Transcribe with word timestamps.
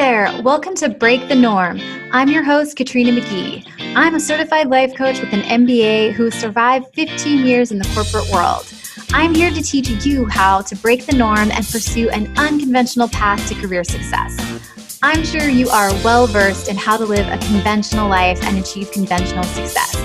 there. 0.00 0.30
Welcome 0.42 0.74
to 0.76 0.88
Break 0.88 1.28
the 1.28 1.34
Norm. 1.34 1.78
I'm 2.10 2.30
your 2.30 2.42
host, 2.42 2.74
Katrina 2.74 3.10
McGee. 3.10 3.70
I'm 3.94 4.14
a 4.14 4.20
certified 4.20 4.68
life 4.68 4.94
coach 4.96 5.20
with 5.20 5.30
an 5.34 5.42
MBA 5.42 6.12
who 6.12 6.30
survived 6.30 6.86
15 6.94 7.44
years 7.44 7.70
in 7.70 7.78
the 7.78 7.84
corporate 7.94 8.26
world. 8.32 8.64
I'm 9.12 9.34
here 9.34 9.50
to 9.50 9.60
teach 9.60 9.90
you 10.06 10.24
how 10.24 10.62
to 10.62 10.76
break 10.76 11.04
the 11.04 11.14
norm 11.14 11.50
and 11.50 11.68
pursue 11.68 12.08
an 12.08 12.32
unconventional 12.38 13.08
path 13.08 13.46
to 13.50 13.54
career 13.54 13.84
success. 13.84 14.38
I'm 15.02 15.22
sure 15.22 15.50
you 15.50 15.68
are 15.68 15.90
well 16.02 16.26
versed 16.26 16.70
in 16.70 16.78
how 16.78 16.96
to 16.96 17.04
live 17.04 17.28
a 17.28 17.36
conventional 17.36 18.08
life 18.08 18.42
and 18.42 18.56
achieve 18.56 18.90
conventional 18.92 19.44
success. 19.44 19.96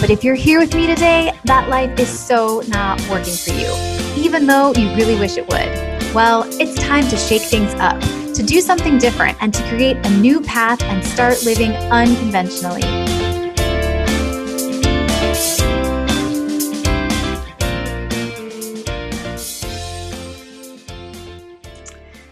But 0.00 0.08
if 0.08 0.24
you're 0.24 0.34
here 0.34 0.60
with 0.60 0.74
me 0.74 0.86
today, 0.86 1.38
that 1.44 1.68
life 1.68 2.00
is 2.00 2.08
so 2.08 2.62
not 2.68 3.06
working 3.10 3.34
for 3.34 3.52
you, 3.52 3.70
even 4.16 4.46
though 4.46 4.72
you 4.72 4.88
really 4.94 5.18
wish 5.20 5.36
it 5.36 5.46
would. 5.46 6.14
Well, 6.14 6.44
it's 6.58 6.74
time 6.82 7.06
to 7.08 7.18
shake 7.18 7.42
things 7.42 7.74
up 7.74 8.02
to 8.34 8.42
do 8.42 8.60
something 8.60 8.98
different 8.98 9.36
and 9.42 9.52
to 9.52 9.62
create 9.68 9.96
a 10.06 10.10
new 10.18 10.40
path 10.40 10.82
and 10.84 11.04
start 11.04 11.44
living 11.44 11.72
unconventionally. 11.90 12.80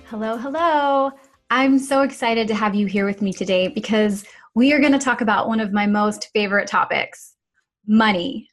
Hello, 0.06 0.36
hello. 0.36 1.12
I'm 1.50 1.78
so 1.78 2.02
excited 2.02 2.48
to 2.48 2.54
have 2.54 2.74
you 2.74 2.86
here 2.86 3.04
with 3.04 3.20
me 3.20 3.32
today 3.32 3.68
because 3.68 4.24
we 4.54 4.72
are 4.72 4.80
going 4.80 4.92
to 4.92 4.98
talk 4.98 5.20
about 5.20 5.48
one 5.48 5.60
of 5.60 5.72
my 5.72 5.86
most 5.86 6.30
favorite 6.32 6.68
topics 6.68 7.34
money. 7.86 8.48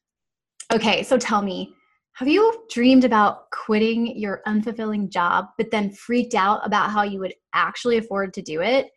Okay, 0.73 1.03
so 1.03 1.17
tell 1.17 1.41
me, 1.41 1.73
have 2.17 2.27
you 2.27 2.65
dreamed 2.71 3.03
about 3.03 3.51
quitting 3.51 4.17
your 4.17 4.41
unfulfilling 4.47 5.07
job, 5.07 5.49
but 5.55 5.69
then 5.69 5.91
freaked 5.91 6.33
out 6.33 6.65
about 6.65 6.89
how 6.89 7.03
you 7.03 7.19
would 7.19 7.35
actually 7.53 7.97
afford 7.97 8.33
to 8.33 8.41
do 8.41 8.59
it? 8.61 8.87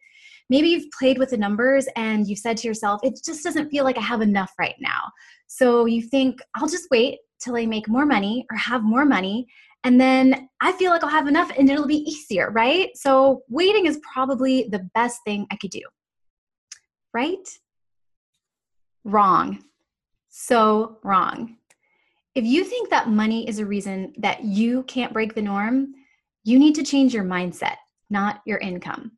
Maybe 0.49 0.71
you've 0.71 0.91
played 0.99 1.19
with 1.19 1.29
the 1.29 1.37
numbers 1.37 1.87
and 1.97 2.27
you've 2.27 2.39
said 2.39 2.57
to 2.57 2.67
yourself, 2.67 2.99
it 3.03 3.21
just 3.23 3.45
doesn't 3.45 3.69
feel 3.69 3.85
like 3.85 3.99
I 3.99 4.01
have 4.01 4.23
enough 4.23 4.55
right 4.59 4.75
now. 4.81 5.03
So 5.49 5.85
you 5.85 6.01
think, 6.01 6.41
I'll 6.55 6.67
just 6.67 6.89
wait 6.91 7.19
till 7.43 7.57
I 7.57 7.67
make 7.67 7.91
more 7.91 8.07
money 8.07 8.47
or 8.51 8.57
have 8.57 8.83
more 8.85 9.05
money. 9.05 9.47
And 9.85 10.01
then 10.01 10.49
I 10.63 10.73
feel 10.73 10.91
like 10.91 11.05
I'll 11.05 11.11
have 11.11 11.29
enough 11.29 11.53
and 11.59 11.69
it'll 11.69 11.87
be 11.87 12.11
easier, 12.11 12.51
right? 12.51 12.89
So 12.95 13.43
waiting 13.51 13.85
is 13.85 14.01
probably 14.15 14.67
the 14.71 14.89
best 14.95 15.21
thing 15.27 15.47
I 15.51 15.57
could 15.57 15.73
do. 15.73 15.83
Right? 17.13 17.47
Wrong. 19.05 19.63
So 20.31 21.01
wrong. 21.05 21.59
If 22.35 22.45
you 22.45 22.65
think 22.65 22.91
that 22.91 23.09
money 23.09 23.49
is 23.49 23.59
a 23.59 23.67
reason 23.67 24.13
that 24.19 24.45
you 24.45 24.85
can't 24.85 25.13
break 25.13 25.35
the 25.35 25.43
norm, 25.43 25.95
you 26.45 26.59
need 26.59 26.75
to 26.77 26.83
change 26.83 27.13
your 27.13 27.25
mindset, 27.25 27.77
not 28.09 28.41
your 28.47 28.59
income. 28.59 29.13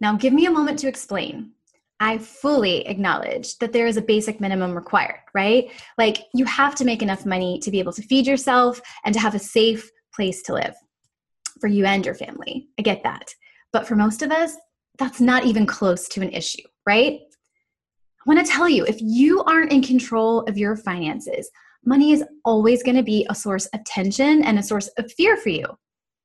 Now, 0.00 0.16
give 0.16 0.32
me 0.32 0.46
a 0.46 0.50
moment 0.50 0.78
to 0.80 0.88
explain. 0.88 1.52
I 2.00 2.18
fully 2.18 2.86
acknowledge 2.86 3.58
that 3.58 3.72
there 3.72 3.86
is 3.86 3.96
a 3.96 4.02
basic 4.02 4.40
minimum 4.40 4.74
required, 4.74 5.20
right? 5.34 5.70
Like 5.96 6.24
you 6.34 6.44
have 6.44 6.74
to 6.76 6.84
make 6.84 7.02
enough 7.02 7.24
money 7.24 7.58
to 7.60 7.70
be 7.70 7.78
able 7.78 7.92
to 7.92 8.02
feed 8.02 8.26
yourself 8.26 8.80
and 9.04 9.14
to 9.14 9.20
have 9.20 9.34
a 9.34 9.38
safe 9.38 9.90
place 10.14 10.42
to 10.42 10.54
live 10.54 10.74
for 11.60 11.68
you 11.68 11.84
and 11.86 12.04
your 12.04 12.14
family. 12.14 12.68
I 12.78 12.82
get 12.82 13.02
that. 13.04 13.30
But 13.72 13.86
for 13.86 13.96
most 13.96 14.22
of 14.22 14.30
us, 14.30 14.56
that's 14.98 15.20
not 15.20 15.44
even 15.44 15.66
close 15.66 16.08
to 16.08 16.22
an 16.22 16.32
issue, 16.32 16.62
right? 16.86 17.20
I 18.26 18.32
want 18.32 18.44
to 18.44 18.50
tell 18.50 18.68
you 18.68 18.86
if 18.86 18.96
you 19.00 19.42
aren't 19.44 19.70
in 19.70 19.82
control 19.82 20.40
of 20.42 20.56
your 20.56 20.76
finances, 20.76 21.50
money 21.84 22.12
is 22.12 22.24
always 22.46 22.82
going 22.82 22.96
to 22.96 23.02
be 23.02 23.26
a 23.28 23.34
source 23.34 23.66
of 23.66 23.84
tension 23.84 24.42
and 24.42 24.58
a 24.58 24.62
source 24.62 24.88
of 24.96 25.12
fear 25.12 25.36
for 25.36 25.50
you. 25.50 25.66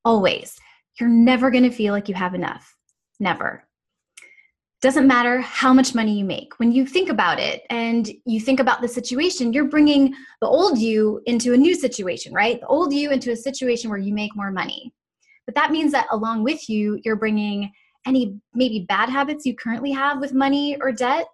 Always. 0.06 0.56
You're 0.98 1.10
never 1.10 1.52
going 1.52 1.64
to 1.64 1.72
feel 1.72 1.94
like 1.94 2.08
you 2.08 2.16
have 2.16 2.34
enough. 2.34 2.74
Never. 3.20 3.66
Doesn't 4.82 5.08
matter 5.08 5.42
how 5.42 5.74
much 5.74 5.94
money 5.94 6.18
you 6.18 6.24
make. 6.24 6.58
When 6.58 6.72
you 6.72 6.86
think 6.86 7.10
about 7.10 7.38
it 7.38 7.64
and 7.70 8.10
you 8.26 8.40
think 8.40 8.62
about 8.62 8.82
the 8.82 8.88
situation, 8.88 9.52
you're 9.52 9.66
bringing 9.66 10.16
the 10.40 10.48
old 10.48 10.78
you 10.78 11.22
into 11.26 11.54
a 11.54 11.58
new 11.58 11.76
situation, 11.76 12.34
right? 12.34 12.62
The 12.62 12.68
old 12.68 12.94
you 12.94 13.12
into 13.12 13.32
a 13.32 13.36
situation 13.36 13.90
where 13.90 14.00
you 14.00 14.14
make 14.14 14.38
more 14.38 14.52
money. 14.52 14.94
But 15.46 15.56
that 15.56 15.72
means 15.72 15.92
that 15.92 16.08
along 16.12 16.44
with 16.46 16.70
you, 16.70 16.98
you're 17.04 17.18
bringing 17.18 17.74
any 18.06 18.40
maybe 18.54 18.86
bad 18.88 19.10
habits 19.10 19.46
you 19.46 19.54
currently 19.54 19.92
have 19.92 20.22
with 20.22 20.34
money 20.34 20.78
or 20.80 20.94
debt 20.94 21.28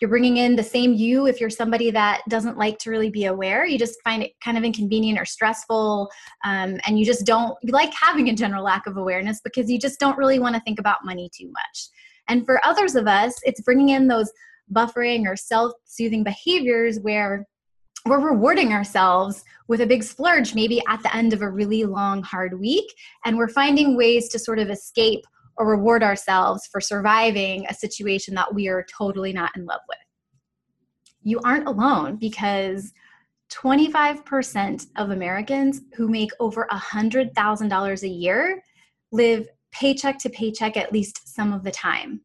you're 0.00 0.10
bringing 0.10 0.36
in 0.36 0.56
the 0.56 0.62
same 0.62 0.94
you 0.94 1.26
if 1.26 1.40
you're 1.40 1.50
somebody 1.50 1.90
that 1.90 2.22
doesn't 2.28 2.56
like 2.56 2.78
to 2.78 2.90
really 2.90 3.10
be 3.10 3.26
aware. 3.26 3.66
You 3.66 3.78
just 3.78 4.00
find 4.02 4.22
it 4.22 4.32
kind 4.42 4.56
of 4.56 4.64
inconvenient 4.64 5.18
or 5.18 5.24
stressful 5.24 6.08
um, 6.44 6.78
and 6.86 6.98
you 6.98 7.04
just 7.04 7.26
don't 7.26 7.56
you 7.62 7.72
like 7.72 7.92
having 7.94 8.28
a 8.28 8.34
general 8.34 8.64
lack 8.64 8.86
of 8.86 8.96
awareness 8.96 9.40
because 9.42 9.70
you 9.70 9.78
just 9.78 9.98
don't 9.98 10.18
really 10.18 10.38
want 10.38 10.54
to 10.54 10.62
think 10.62 10.78
about 10.78 11.04
money 11.04 11.30
too 11.36 11.50
much. 11.50 11.88
And 12.28 12.44
for 12.44 12.64
others 12.64 12.94
of 12.94 13.06
us 13.06 13.34
it's 13.42 13.60
bringing 13.62 13.90
in 13.90 14.08
those 14.08 14.30
buffering 14.72 15.26
or 15.26 15.36
self-soothing 15.36 16.24
behaviors 16.24 17.00
where 17.00 17.46
we're 18.06 18.20
rewarding 18.20 18.72
ourselves 18.72 19.42
with 19.66 19.80
a 19.80 19.86
big 19.86 20.02
splurge 20.02 20.54
maybe 20.54 20.80
at 20.88 21.02
the 21.02 21.14
end 21.14 21.32
of 21.32 21.42
a 21.42 21.50
really 21.50 21.84
long 21.84 22.22
hard 22.22 22.58
week 22.58 22.86
and 23.24 23.36
we're 23.36 23.48
finding 23.48 23.96
ways 23.96 24.28
to 24.28 24.38
sort 24.38 24.58
of 24.58 24.70
escape 24.70 25.24
or 25.58 25.66
reward 25.66 26.02
ourselves 26.02 26.66
for 26.70 26.80
surviving 26.80 27.66
a 27.68 27.74
situation 27.74 28.34
that 28.34 28.54
we 28.54 28.68
are 28.68 28.86
totally 28.96 29.32
not 29.32 29.50
in 29.56 29.66
love 29.66 29.80
with. 29.88 29.98
You 31.22 31.40
aren't 31.44 31.66
alone 31.66 32.16
because 32.16 32.92
25% 33.52 34.86
of 34.96 35.10
Americans 35.10 35.80
who 35.96 36.08
make 36.08 36.30
over 36.38 36.66
$100,000 36.70 38.02
a 38.02 38.08
year 38.08 38.62
live 39.10 39.48
paycheck 39.72 40.18
to 40.18 40.30
paycheck 40.30 40.76
at 40.76 40.92
least 40.92 41.34
some 41.34 41.52
of 41.52 41.64
the 41.64 41.70
time. 41.70 42.20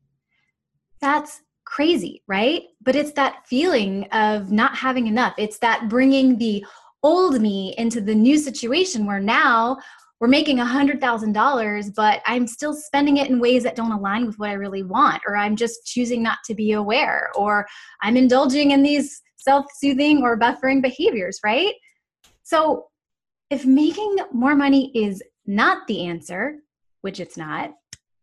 That's 1.01 1.41
crazy, 1.65 2.23
right? 2.27 2.63
But 2.81 2.95
it's 2.95 3.13
that 3.13 3.47
feeling 3.47 4.05
of 4.11 4.51
not 4.51 4.75
having 4.75 5.07
enough. 5.07 5.33
It's 5.37 5.59
that 5.59 5.89
bringing 5.89 6.37
the 6.37 6.65
old 7.01 7.41
me 7.41 7.73
into 7.77 7.99
the 7.99 8.15
new 8.15 8.37
situation 8.37 9.05
where 9.05 9.19
now 9.19 9.77
we're 10.23 10.29
making 10.29 10.61
a 10.61 10.65
$100,000, 10.65 11.95
but 11.95 12.21
I'm 12.25 12.47
still 12.47 12.73
spending 12.73 13.17
it 13.17 13.29
in 13.29 13.41
ways 13.41 13.63
that 13.63 13.75
don't 13.75 13.91
align 13.91 14.25
with 14.25 14.39
what 14.39 14.51
I 14.51 14.53
really 14.53 14.81
want, 14.81 15.21
or 15.27 15.35
I'm 15.35 15.57
just 15.57 15.85
choosing 15.85 16.23
not 16.23 16.37
to 16.45 16.55
be 16.55 16.71
aware, 16.71 17.29
or 17.35 17.67
I'm 18.01 18.15
indulging 18.15 18.71
in 18.71 18.83
these 18.83 19.21
self 19.35 19.65
soothing 19.81 20.21
or 20.21 20.39
buffering 20.39 20.81
behaviors, 20.81 21.41
right? 21.43 21.73
So, 22.43 22.85
if 23.49 23.65
making 23.65 24.15
more 24.31 24.55
money 24.55 24.93
is 24.95 25.21
not 25.45 25.85
the 25.87 26.05
answer, 26.05 26.59
which 27.01 27.19
it's 27.19 27.35
not, 27.35 27.73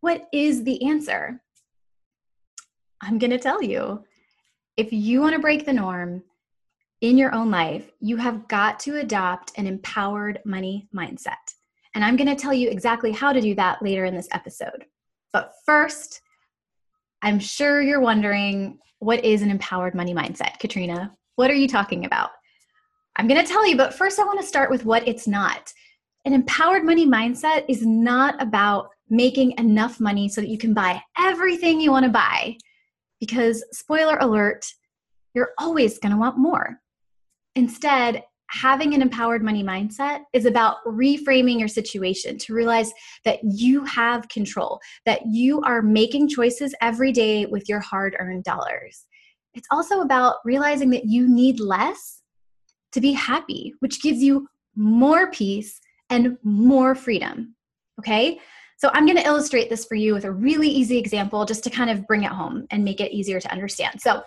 what 0.01 0.27
is 0.33 0.65
the 0.65 0.83
answer? 0.89 1.43
I'm 3.03 3.19
going 3.19 3.33
to 3.33 3.39
tell 3.39 3.63
you. 3.63 4.05
If 4.79 4.91
you 4.91 5.21
want 5.21 5.35
to 5.35 5.39
break 5.39 5.67
the 5.67 5.75
norm 5.75 6.23
in 7.03 7.19
your 7.19 7.35
own 7.35 7.51
life, 7.51 7.91
you 8.01 8.17
have 8.17 8.49
got 8.49 8.81
to 8.81 8.97
adopt 8.97 9.53
an 9.59 9.67
empowered 9.67 10.39
money 10.47 10.89
mindset. 10.97 11.60
And 11.95 12.05
I'm 12.05 12.17
going 12.17 12.29
to 12.29 12.41
tell 12.41 12.55
you 12.55 12.69
exactly 12.69 13.13
how 13.13 13.33
to 13.33 13.41
do 13.41 13.55
that 13.57 13.83
later 13.83 14.05
in 14.05 14.15
this 14.15 14.29
episode. 14.33 14.85
But 15.33 15.53
first, 15.67 16.21
I'm 17.23 17.39
sure 17.39 17.83
you're 17.83 18.01
wondering 18.01 18.79
what 19.01 19.25
is 19.25 19.43
an 19.43 19.51
empowered 19.51 19.95
money 19.95 20.15
mindset, 20.15 20.59
Katrina? 20.59 21.15
What 21.37 21.51
are 21.51 21.55
you 21.55 21.69
talking 21.69 22.05
about? 22.05 22.31
I'm 23.17 23.27
going 23.27 23.45
to 23.45 23.51
tell 23.51 23.67
you, 23.67 23.77
but 23.77 23.95
first, 23.95 24.19
I 24.19 24.25
want 24.25 24.41
to 24.41 24.47
start 24.47 24.71
with 24.71 24.85
what 24.85 25.07
it's 25.07 25.27
not. 25.27 25.73
An 26.25 26.33
empowered 26.33 26.85
money 26.85 27.07
mindset 27.07 27.65
is 27.69 27.85
not 27.85 28.41
about 28.41 28.91
making 29.09 29.55
enough 29.59 30.01
money 30.01 30.29
so 30.29 30.41
that 30.41 30.51
you 30.51 30.59
can 30.59 30.75
buy 30.75 31.03
everything 31.19 31.81
you 31.81 31.91
want 31.91 32.05
to 32.05 32.11
buy. 32.11 32.57
Because, 33.19 33.65
spoiler 33.73 34.17
alert, 34.19 34.65
you're 35.35 35.51
always 35.59 35.99
going 35.99 36.13
to 36.13 36.19
want 36.19 36.39
more. 36.39 36.81
Instead, 37.57 38.23
having 38.51 38.95
an 38.95 39.03
empowered 39.03 39.43
money 39.43 39.63
mindset 39.63 40.21
is 40.33 40.45
about 40.45 40.77
reframing 40.87 41.59
your 41.59 41.69
situation 41.69 42.37
to 42.39 42.55
realize 42.55 42.93
that 43.25 43.39
you 43.43 43.85
have 43.85 44.29
control, 44.29 44.81
that 45.07 45.21
you 45.27 45.61
are 45.63 45.83
making 45.83 46.29
choices 46.29 46.75
every 46.81 47.13
day 47.13 47.47
with 47.47 47.69
your 47.69 47.81
hard 47.81 48.17
earned 48.19 48.45
dollars. 48.45 49.07
It's 49.55 49.69
also 49.71 50.01
about 50.01 50.37
realizing 50.45 50.91
that 50.91 51.07
you 51.07 51.29
need 51.29 51.61
less 51.61 52.23
to 52.93 53.01
be 53.01 53.13
happy, 53.13 53.73
which 53.81 54.03
gives 54.03 54.23
you 54.23 54.47
more 54.77 55.31
peace 55.31 55.81
and 56.09 56.37
more 56.43 56.95
freedom. 56.95 57.55
Okay? 57.99 58.41
So 58.79 58.91
I'm 58.95 59.05
going 59.05 59.19
to 59.19 59.27
illustrate 59.27 59.69
this 59.69 59.85
for 59.85 59.95
you 59.95 60.15
with 60.15 60.25
a 60.25 60.33
really 60.33 60.69
easy 60.69 60.99
example 60.99 61.45
just 61.45 61.63
to 61.65 61.71
kind 61.71 61.91
of 61.91 62.07
bring 62.07 62.25
it 62.25 62.33
home 62.33 62.67
and 62.71 62.83
make 62.83 63.01
it 63.01 63.13
easier 63.13 63.39
to 63.39 63.53
understand. 63.53 64.01
So 64.01 64.23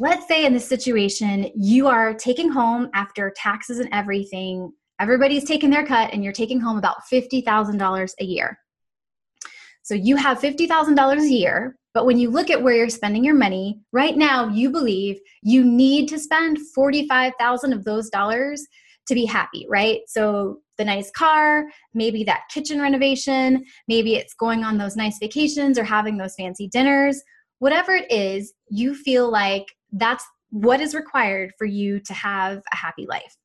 let's 0.00 0.26
say 0.26 0.46
in 0.46 0.52
this 0.52 0.66
situation 0.66 1.50
you 1.54 1.86
are 1.86 2.14
taking 2.14 2.50
home 2.50 2.88
after 2.94 3.32
taxes 3.36 3.78
and 3.78 3.88
everything 3.92 4.72
everybody's 4.98 5.44
taking 5.44 5.70
their 5.70 5.86
cut 5.86 6.12
and 6.12 6.24
you're 6.24 6.32
taking 6.32 6.58
home 6.58 6.78
about 6.78 6.96
$50000 7.12 8.10
a 8.18 8.24
year 8.24 8.58
so 9.82 9.94
you 9.94 10.16
have 10.16 10.40
$50000 10.40 11.20
a 11.20 11.28
year 11.28 11.76
but 11.92 12.06
when 12.06 12.18
you 12.18 12.30
look 12.30 12.50
at 12.50 12.62
where 12.62 12.74
you're 12.74 12.88
spending 12.88 13.24
your 13.24 13.34
money 13.34 13.80
right 13.92 14.16
now 14.16 14.48
you 14.48 14.70
believe 14.70 15.20
you 15.42 15.64
need 15.64 16.08
to 16.08 16.18
spend 16.18 16.58
45000 16.74 17.72
of 17.72 17.84
those 17.84 18.08
dollars 18.08 18.66
to 19.06 19.14
be 19.14 19.26
happy 19.26 19.66
right 19.68 20.00
so 20.06 20.60
the 20.80 20.84
nice 20.86 21.10
car, 21.10 21.66
maybe 21.92 22.24
that 22.24 22.48
kitchen 22.48 22.80
renovation, 22.80 23.62
maybe 23.86 24.14
it's 24.14 24.32
going 24.32 24.64
on 24.64 24.78
those 24.78 24.96
nice 24.96 25.18
vacations 25.18 25.78
or 25.78 25.84
having 25.84 26.16
those 26.16 26.34
fancy 26.36 26.68
dinners. 26.68 27.20
Whatever 27.58 27.92
it 27.92 28.10
is, 28.10 28.54
you 28.70 28.94
feel 28.94 29.30
like 29.30 29.66
that's 29.92 30.24
what 30.50 30.80
is 30.80 30.94
required 30.94 31.52
for 31.58 31.64
you 31.64 32.00
to 32.00 32.12
have 32.12 32.62
a 32.72 32.76
happy 32.76 33.06
life. 33.08 33.36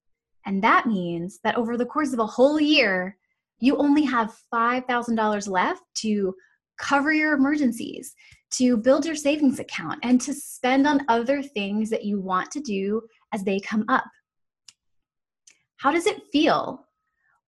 And 0.46 0.64
that 0.64 0.86
means 0.86 1.40
that 1.44 1.56
over 1.56 1.78
the 1.78 1.86
course 1.86 2.14
of 2.14 2.20
a 2.20 2.26
whole 2.26 2.60
year, 2.60 3.18
you 3.60 3.78
only 3.78 4.04
have 4.04 4.36
$5,000 4.54 5.48
left 5.48 5.82
to 5.96 6.36
cover 6.78 7.14
your 7.14 7.34
emergencies, 7.34 8.14
to 8.52 8.78
build 8.78 9.06
your 9.06 9.16
savings 9.16 9.60
account, 9.60 10.00
and 10.04 10.20
to 10.22 10.34
spend 10.34 10.86
on 10.86 11.06
other 11.08 11.42
things 11.42 11.90
that 11.90 12.04
you 12.06 12.20
want 12.20 12.52
to 12.52 12.60
do 12.60 13.02
as 13.34 13.44
they 13.44 13.60
come 13.60 13.86
up. 13.88 14.04
How 15.78 15.92
does 15.92 16.06
it 16.06 16.24
feel 16.32 16.86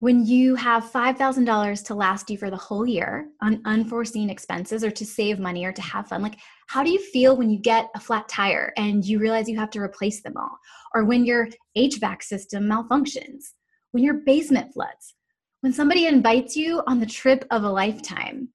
when 0.00 0.24
you 0.24 0.54
have 0.54 0.90
$5,000 0.90 1.84
to 1.86 1.94
last 1.94 2.30
you 2.30 2.38
for 2.38 2.50
the 2.50 2.56
whole 2.56 2.86
year 2.86 3.28
on 3.42 3.62
unforeseen 3.64 4.30
expenses 4.30 4.84
or 4.84 4.90
to 4.90 5.04
save 5.04 5.38
money 5.38 5.64
or 5.64 5.72
to 5.72 5.82
have 5.82 6.08
fun? 6.08 6.22
Like, 6.22 6.38
how 6.68 6.82
do 6.82 6.90
you 6.90 6.98
feel 6.98 7.36
when 7.36 7.50
you 7.50 7.58
get 7.58 7.90
a 7.94 8.00
flat 8.00 8.28
tire 8.28 8.72
and 8.76 9.04
you 9.04 9.18
realize 9.18 9.48
you 9.48 9.58
have 9.58 9.70
to 9.70 9.80
replace 9.80 10.22
them 10.22 10.34
all? 10.36 10.58
Or 10.94 11.04
when 11.04 11.24
your 11.24 11.48
HVAC 11.76 12.22
system 12.22 12.64
malfunctions? 12.64 13.52
When 13.92 14.04
your 14.04 14.14
basement 14.14 14.72
floods? 14.72 15.14
When 15.60 15.72
somebody 15.72 16.06
invites 16.06 16.56
you 16.56 16.82
on 16.86 17.00
the 17.00 17.06
trip 17.06 17.44
of 17.50 17.64
a 17.64 17.70
lifetime? 17.70 18.50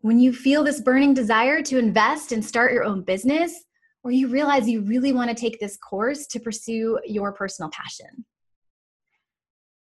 When 0.00 0.18
you 0.18 0.32
feel 0.32 0.64
this 0.64 0.80
burning 0.80 1.14
desire 1.14 1.62
to 1.62 1.78
invest 1.78 2.32
and 2.32 2.44
start 2.44 2.72
your 2.72 2.84
own 2.84 3.02
business? 3.02 3.64
Or 4.02 4.10
you 4.10 4.28
realize 4.28 4.68
you 4.68 4.80
really 4.80 5.12
want 5.12 5.30
to 5.30 5.36
take 5.36 5.60
this 5.60 5.76
course 5.76 6.26
to 6.28 6.40
pursue 6.40 6.98
your 7.06 7.32
personal 7.32 7.70
passion? 7.70 8.24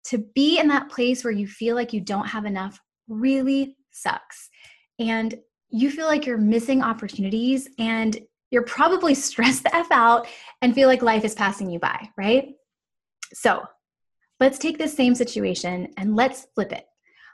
to 0.05 0.19
be 0.35 0.59
in 0.59 0.69
that 0.69 0.91
place 0.91 1.25
where 1.25 1.33
you 1.33 1.47
feel 1.47 1.75
like 1.75 1.93
you 1.93 2.01
don't 2.01 2.29
have 2.29 2.45
enough 2.45 2.81
really 3.09 3.77
sucks. 3.91 4.51
And 4.99 5.35
you 5.75 5.91
feel 5.91 6.07
like 6.07 6.25
you're 6.25 6.39
missing 6.39 6.85
opportunities 6.85 7.69
and 7.81 8.17
you're 8.53 8.63
probably 8.63 9.13
stressed 9.27 9.65
the 9.65 9.75
F 9.75 9.89
out 9.91 10.29
and 10.63 10.73
feel 10.73 10.87
like 10.87 11.03
life 11.03 11.25
is 11.25 11.35
passing 11.35 11.69
you 11.69 11.81
by, 11.81 12.09
right? 12.17 12.55
So 13.33 13.65
let's 14.39 14.59
take 14.59 14.79
this 14.79 14.95
same 14.95 15.17
situation 15.17 15.89
and 15.97 16.15
let's 16.15 16.47
flip 16.55 16.71
it. 16.71 16.85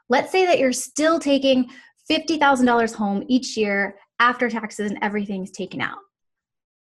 Let's 0.08 0.32
say 0.32 0.46
that 0.46 0.58
you're 0.58 0.72
still 0.72 1.18
taking 1.18 1.68
$50,000 2.10 2.94
home 2.94 3.24
each 3.28 3.58
year 3.58 3.98
after 4.18 4.48
taxes 4.48 4.90
and 4.90 4.98
everything's 5.02 5.50
taken 5.50 5.82
out. 5.82 5.98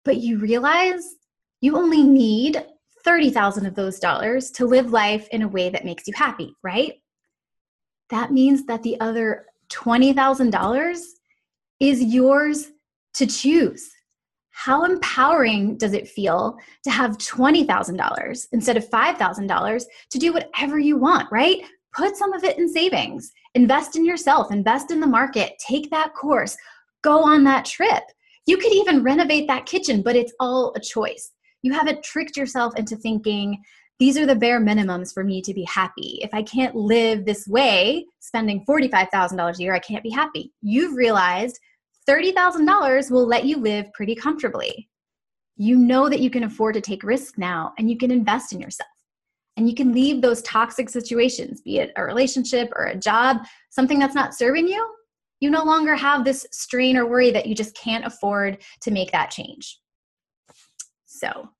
But 0.04 0.18
you 0.18 0.38
realize 0.38 1.02
you 1.60 1.76
only 1.76 2.04
need 2.04 2.64
30,000 3.04 3.66
of 3.66 3.74
those 3.74 3.98
dollars 3.98 4.52
to 4.52 4.64
live 4.64 4.92
life 4.92 5.26
in 5.32 5.42
a 5.42 5.48
way 5.48 5.70
that 5.70 5.84
makes 5.84 6.06
you 6.06 6.14
happy, 6.16 6.54
right? 6.62 6.94
That 8.10 8.30
means 8.30 8.64
that 8.66 8.84
the 8.84 9.00
other 9.00 9.46
$20,000 9.70 10.98
is 11.80 12.02
yours 12.02 12.68
to 13.14 13.26
choose. 13.26 13.90
How 14.50 14.84
empowering 14.84 15.76
does 15.76 15.92
it 15.92 16.08
feel 16.08 16.56
to 16.84 16.90
have 16.90 17.18
$20,000 17.18 18.46
instead 18.52 18.76
of 18.76 18.90
$5,000 18.90 19.84
to 20.10 20.18
do 20.18 20.32
whatever 20.32 20.78
you 20.78 20.96
want, 20.96 21.30
right? 21.30 21.58
Put 21.96 22.16
some 22.16 22.32
of 22.32 22.44
it 22.44 22.58
in 22.58 22.68
savings, 22.68 23.30
invest 23.54 23.96
in 23.96 24.04
yourself, 24.04 24.50
invest 24.50 24.90
in 24.90 25.00
the 25.00 25.06
market, 25.06 25.52
take 25.66 25.90
that 25.90 26.14
course, 26.14 26.56
go 27.02 27.22
on 27.22 27.44
that 27.44 27.64
trip. 27.64 28.02
You 28.46 28.56
could 28.56 28.72
even 28.72 29.02
renovate 29.02 29.46
that 29.46 29.66
kitchen, 29.66 30.02
but 30.02 30.16
it's 30.16 30.32
all 30.40 30.72
a 30.74 30.80
choice 30.80 31.32
you 31.62 31.72
haven't 31.72 32.02
tricked 32.02 32.36
yourself 32.36 32.76
into 32.76 32.96
thinking 32.96 33.62
these 33.98 34.16
are 34.16 34.26
the 34.26 34.36
bare 34.36 34.60
minimums 34.60 35.12
for 35.12 35.24
me 35.24 35.42
to 35.42 35.52
be 35.52 35.64
happy. 35.64 36.18
If 36.22 36.32
I 36.32 36.42
can't 36.42 36.76
live 36.76 37.24
this 37.24 37.48
way, 37.48 38.06
spending 38.20 38.64
$45,000 38.64 39.58
a 39.58 39.62
year, 39.62 39.74
I 39.74 39.80
can't 39.80 40.04
be 40.04 40.10
happy. 40.10 40.52
You've 40.62 40.94
realized 40.96 41.58
$30,000 42.08 43.10
will 43.10 43.26
let 43.26 43.44
you 43.44 43.58
live 43.58 43.92
pretty 43.92 44.14
comfortably. 44.14 44.88
You 45.56 45.76
know 45.76 46.08
that 46.08 46.20
you 46.20 46.30
can 46.30 46.44
afford 46.44 46.74
to 46.74 46.80
take 46.80 47.02
risks 47.02 47.38
now 47.38 47.72
and 47.76 47.90
you 47.90 47.98
can 47.98 48.12
invest 48.12 48.52
in 48.52 48.60
yourself. 48.60 48.88
And 49.56 49.68
you 49.68 49.74
can 49.74 49.92
leave 49.92 50.22
those 50.22 50.40
toxic 50.42 50.88
situations, 50.88 51.60
be 51.60 51.78
it 51.78 51.90
a 51.96 52.04
relationship 52.04 52.70
or 52.76 52.84
a 52.84 52.96
job, 52.96 53.38
something 53.70 53.98
that's 53.98 54.14
not 54.14 54.32
serving 54.32 54.68
you. 54.68 54.88
You 55.40 55.50
no 55.50 55.64
longer 55.64 55.96
have 55.96 56.24
this 56.24 56.46
strain 56.52 56.96
or 56.96 57.06
worry 57.06 57.32
that 57.32 57.46
you 57.46 57.56
just 57.56 57.76
can't 57.76 58.06
afford 58.06 58.62
to 58.82 58.92
make 58.92 59.10
that 59.10 59.32
change. 59.32 59.80
So 61.06 61.50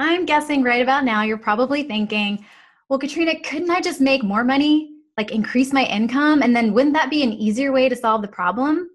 I'm 0.00 0.24
guessing 0.24 0.62
right 0.62 0.80
about 0.80 1.04
now 1.04 1.24
you're 1.24 1.36
probably 1.36 1.82
thinking, 1.82 2.46
well, 2.88 2.98
Katrina, 2.98 3.38
couldn't 3.40 3.70
I 3.70 3.82
just 3.82 4.00
make 4.00 4.22
more 4.22 4.42
money? 4.42 4.94
Like 5.18 5.30
increase 5.30 5.74
my 5.74 5.84
income? 5.84 6.40
And 6.40 6.56
then 6.56 6.72
wouldn't 6.72 6.94
that 6.94 7.10
be 7.10 7.22
an 7.22 7.34
easier 7.34 7.70
way 7.70 7.86
to 7.90 7.94
solve 7.94 8.22
the 8.22 8.28
problem? 8.28 8.88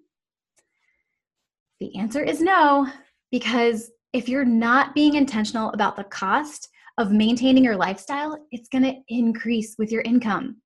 The 1.79 1.95
answer 1.95 2.23
is 2.23 2.41
no, 2.41 2.91
because 3.29 3.91
if 4.13 4.27
you're 4.27 4.45
not 4.45 4.95
being 4.95 5.13
intentional 5.13 5.69
about 5.73 5.95
the 5.95 6.05
cost 6.05 6.69
of 6.97 7.11
maintaining 7.11 7.63
your 7.63 7.75
lifestyle, 7.75 8.43
it's 8.51 8.67
going 8.67 8.85
to 8.85 8.95
increase 9.07 9.75
with 9.77 9.91
your 9.91 10.01
income. 10.01 10.57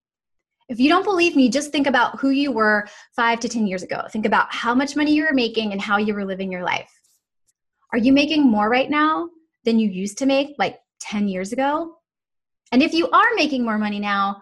If 0.70 0.80
you 0.80 0.88
don't 0.88 1.04
believe 1.04 1.36
me, 1.36 1.50
just 1.50 1.74
think 1.74 1.86
about 1.86 2.18
who 2.18 2.30
you 2.30 2.54
were 2.54 2.88
five 3.14 3.42
to 3.42 3.50
10 3.50 3.68
years 3.68 3.84
ago. 3.84 4.04
Think 4.10 4.26
about 4.26 4.54
how 4.54 4.74
much 4.74 4.96
money 4.96 5.14
you 5.14 5.26
were 5.26 5.34
making 5.34 5.74
and 5.74 5.82
how 5.82 5.98
you 5.98 6.14
were 6.14 6.24
living 6.24 6.50
your 6.50 6.64
life. 6.64 6.90
Are 7.92 8.00
you 8.00 8.14
making 8.14 8.44
more 8.44 8.70
right 8.70 8.90
now 8.90 9.28
than 9.70 9.78
you 9.78 9.88
used 9.88 10.18
to 10.18 10.26
make 10.26 10.56
like 10.58 10.80
10 11.02 11.28
years 11.28 11.54
ago? 11.54 11.96
And 12.72 12.82
if 12.82 12.92
you 12.92 13.08
are 13.12 13.30
making 13.36 13.64
more 13.64 13.78
money 13.78 14.00
now, 14.00 14.42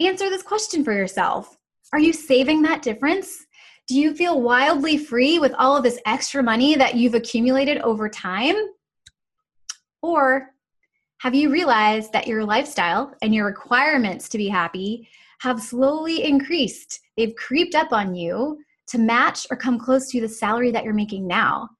answer 0.00 0.30
this 0.30 0.42
question 0.42 0.84
for 0.84 0.92
yourself 0.92 1.58
Are 1.92 1.98
you 1.98 2.12
saving 2.12 2.62
that 2.62 2.82
difference? 2.82 3.44
Do 3.88 3.98
you 3.98 4.14
feel 4.14 4.40
wildly 4.40 4.96
free 4.96 5.38
with 5.40 5.52
all 5.54 5.76
of 5.76 5.82
this 5.82 5.98
extra 6.06 6.42
money 6.42 6.76
that 6.76 6.94
you've 6.94 7.14
accumulated 7.14 7.78
over 7.78 8.08
time? 8.08 8.54
Or 10.00 10.50
have 11.22 11.34
you 11.34 11.50
realized 11.50 12.12
that 12.12 12.28
your 12.28 12.44
lifestyle 12.44 13.12
and 13.22 13.34
your 13.34 13.46
requirements 13.46 14.28
to 14.28 14.38
be 14.38 14.48
happy 14.48 15.08
have 15.40 15.60
slowly 15.60 16.22
increased? 16.22 17.00
They've 17.16 17.34
creeped 17.34 17.74
up 17.74 17.92
on 17.92 18.14
you 18.14 18.58
to 18.88 18.98
match 18.98 19.46
or 19.50 19.56
come 19.56 19.78
close 19.78 20.08
to 20.10 20.20
the 20.20 20.28
salary 20.28 20.70
that 20.70 20.84
you're 20.84 20.94
making 20.94 21.26
now. 21.26 21.70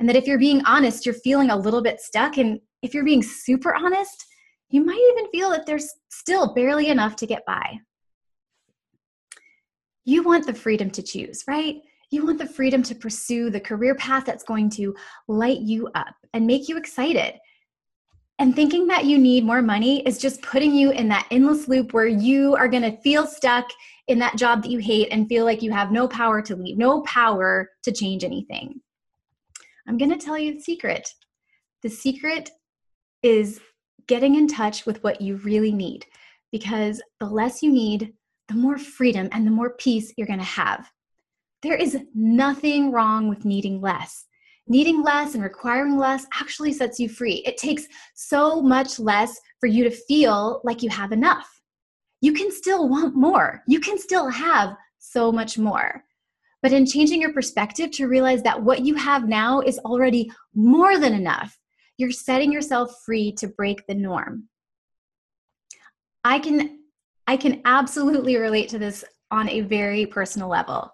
And 0.00 0.08
that 0.08 0.16
if 0.16 0.26
you're 0.26 0.38
being 0.38 0.64
honest, 0.64 1.06
you're 1.06 1.14
feeling 1.14 1.50
a 1.50 1.56
little 1.56 1.82
bit 1.82 2.00
stuck. 2.00 2.36
And 2.36 2.60
if 2.82 2.94
you're 2.94 3.04
being 3.04 3.22
super 3.22 3.74
honest, 3.74 4.26
you 4.68 4.84
might 4.84 5.00
even 5.12 5.30
feel 5.30 5.50
that 5.50 5.66
there's 5.66 5.88
still 6.10 6.54
barely 6.54 6.88
enough 6.88 7.16
to 7.16 7.26
get 7.26 7.44
by. 7.46 7.78
You 10.04 10.22
want 10.22 10.46
the 10.46 10.54
freedom 10.54 10.90
to 10.90 11.02
choose, 11.02 11.44
right? 11.46 11.76
You 12.10 12.26
want 12.26 12.38
the 12.38 12.46
freedom 12.46 12.82
to 12.84 12.94
pursue 12.94 13.50
the 13.50 13.60
career 13.60 13.94
path 13.94 14.24
that's 14.24 14.44
going 14.44 14.70
to 14.70 14.94
light 15.28 15.60
you 15.60 15.88
up 15.94 16.14
and 16.32 16.46
make 16.46 16.68
you 16.68 16.76
excited. 16.76 17.34
And 18.38 18.54
thinking 18.54 18.88
that 18.88 19.04
you 19.04 19.16
need 19.16 19.44
more 19.44 19.62
money 19.62 20.02
is 20.06 20.18
just 20.18 20.42
putting 20.42 20.74
you 20.74 20.90
in 20.90 21.08
that 21.08 21.26
endless 21.30 21.68
loop 21.68 21.92
where 21.92 22.06
you 22.06 22.56
are 22.56 22.68
going 22.68 22.82
to 22.82 23.00
feel 23.00 23.26
stuck 23.26 23.68
in 24.08 24.18
that 24.18 24.36
job 24.36 24.62
that 24.62 24.70
you 24.70 24.78
hate 24.78 25.08
and 25.10 25.28
feel 25.28 25.44
like 25.44 25.62
you 25.62 25.70
have 25.70 25.92
no 25.92 26.08
power 26.08 26.42
to 26.42 26.56
leave, 26.56 26.76
no 26.76 27.02
power 27.02 27.70
to 27.84 27.92
change 27.92 28.24
anything. 28.24 28.80
I'm 29.86 29.98
going 29.98 30.10
to 30.10 30.24
tell 30.24 30.38
you 30.38 30.54
the 30.54 30.60
secret. 30.60 31.08
The 31.82 31.90
secret 31.90 32.50
is 33.22 33.60
getting 34.06 34.34
in 34.34 34.48
touch 34.48 34.86
with 34.86 35.02
what 35.02 35.20
you 35.20 35.36
really 35.36 35.72
need 35.72 36.06
because 36.52 37.02
the 37.20 37.26
less 37.26 37.62
you 37.62 37.72
need, 37.72 38.14
the 38.48 38.54
more 38.54 38.78
freedom 38.78 39.28
and 39.32 39.46
the 39.46 39.50
more 39.50 39.70
peace 39.70 40.12
you're 40.16 40.26
going 40.26 40.38
to 40.38 40.44
have. 40.44 40.90
There 41.62 41.74
is 41.74 41.98
nothing 42.14 42.92
wrong 42.92 43.28
with 43.28 43.44
needing 43.44 43.80
less. 43.80 44.26
Needing 44.66 45.02
less 45.02 45.34
and 45.34 45.42
requiring 45.42 45.98
less 45.98 46.26
actually 46.34 46.72
sets 46.72 46.98
you 46.98 47.08
free. 47.08 47.42
It 47.46 47.56
takes 47.56 47.86
so 48.14 48.62
much 48.62 48.98
less 48.98 49.38
for 49.60 49.66
you 49.66 49.84
to 49.84 49.90
feel 49.90 50.60
like 50.64 50.82
you 50.82 50.88
have 50.90 51.12
enough. 51.12 51.48
You 52.20 52.32
can 52.32 52.50
still 52.50 52.88
want 52.88 53.14
more. 53.14 53.62
You 53.66 53.80
can 53.80 53.98
still 53.98 54.28
have 54.28 54.76
so 54.98 55.30
much 55.30 55.58
more 55.58 56.02
but 56.64 56.72
in 56.72 56.86
changing 56.86 57.20
your 57.20 57.34
perspective 57.34 57.90
to 57.90 58.08
realize 58.08 58.42
that 58.42 58.62
what 58.62 58.86
you 58.86 58.94
have 58.94 59.28
now 59.28 59.60
is 59.60 59.78
already 59.80 60.32
more 60.54 60.98
than 60.98 61.12
enough, 61.12 61.58
you're 61.98 62.10
setting 62.10 62.50
yourself 62.50 62.90
free 63.04 63.32
to 63.32 63.48
break 63.48 63.86
the 63.86 63.94
norm. 63.94 64.48
I 66.24 66.38
can 66.38 66.78
I 67.26 67.36
can 67.36 67.60
absolutely 67.66 68.36
relate 68.36 68.70
to 68.70 68.78
this 68.78 69.04
on 69.30 69.50
a 69.50 69.60
very 69.60 70.06
personal 70.06 70.48
level. 70.48 70.90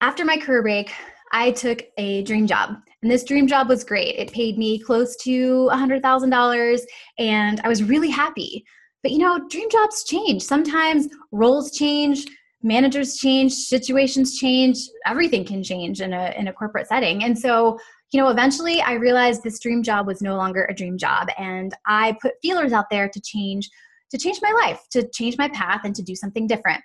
After 0.00 0.24
my 0.24 0.36
career 0.36 0.62
break, 0.62 0.90
I 1.32 1.52
took 1.52 1.84
a 1.96 2.24
dream 2.24 2.48
job. 2.48 2.78
And 3.02 3.08
this 3.08 3.22
dream 3.22 3.46
job 3.46 3.68
was 3.68 3.84
great. 3.84 4.16
It 4.16 4.32
paid 4.32 4.58
me 4.58 4.80
close 4.80 5.14
to 5.18 5.70
$100,000 5.72 6.80
and 7.20 7.60
I 7.60 7.68
was 7.68 7.84
really 7.84 8.10
happy. 8.10 8.64
But 9.04 9.12
you 9.12 9.18
know, 9.18 9.38
dream 9.48 9.70
jobs 9.70 10.02
change. 10.02 10.42
Sometimes 10.42 11.06
roles 11.30 11.70
change, 11.70 12.26
managers 12.62 13.16
change, 13.16 13.52
situations 13.52 14.38
change, 14.38 14.78
everything 15.06 15.44
can 15.44 15.62
change 15.62 16.00
in 16.00 16.12
a 16.12 16.34
in 16.36 16.48
a 16.48 16.52
corporate 16.52 16.88
setting. 16.88 17.24
And 17.24 17.38
so, 17.38 17.78
you 18.12 18.20
know, 18.20 18.28
eventually 18.28 18.80
I 18.80 18.94
realized 18.94 19.42
this 19.42 19.60
dream 19.60 19.82
job 19.82 20.06
was 20.06 20.20
no 20.20 20.36
longer 20.36 20.64
a 20.64 20.74
dream 20.74 20.98
job 20.98 21.28
and 21.38 21.72
I 21.86 22.16
put 22.20 22.34
feelers 22.42 22.72
out 22.72 22.90
there 22.90 23.08
to 23.08 23.20
change 23.20 23.68
to 24.10 24.18
change 24.18 24.38
my 24.42 24.50
life, 24.64 24.82
to 24.90 25.08
change 25.08 25.36
my 25.38 25.48
path, 25.48 25.82
and 25.84 25.94
to 25.94 26.02
do 26.02 26.14
something 26.14 26.46
different. 26.46 26.82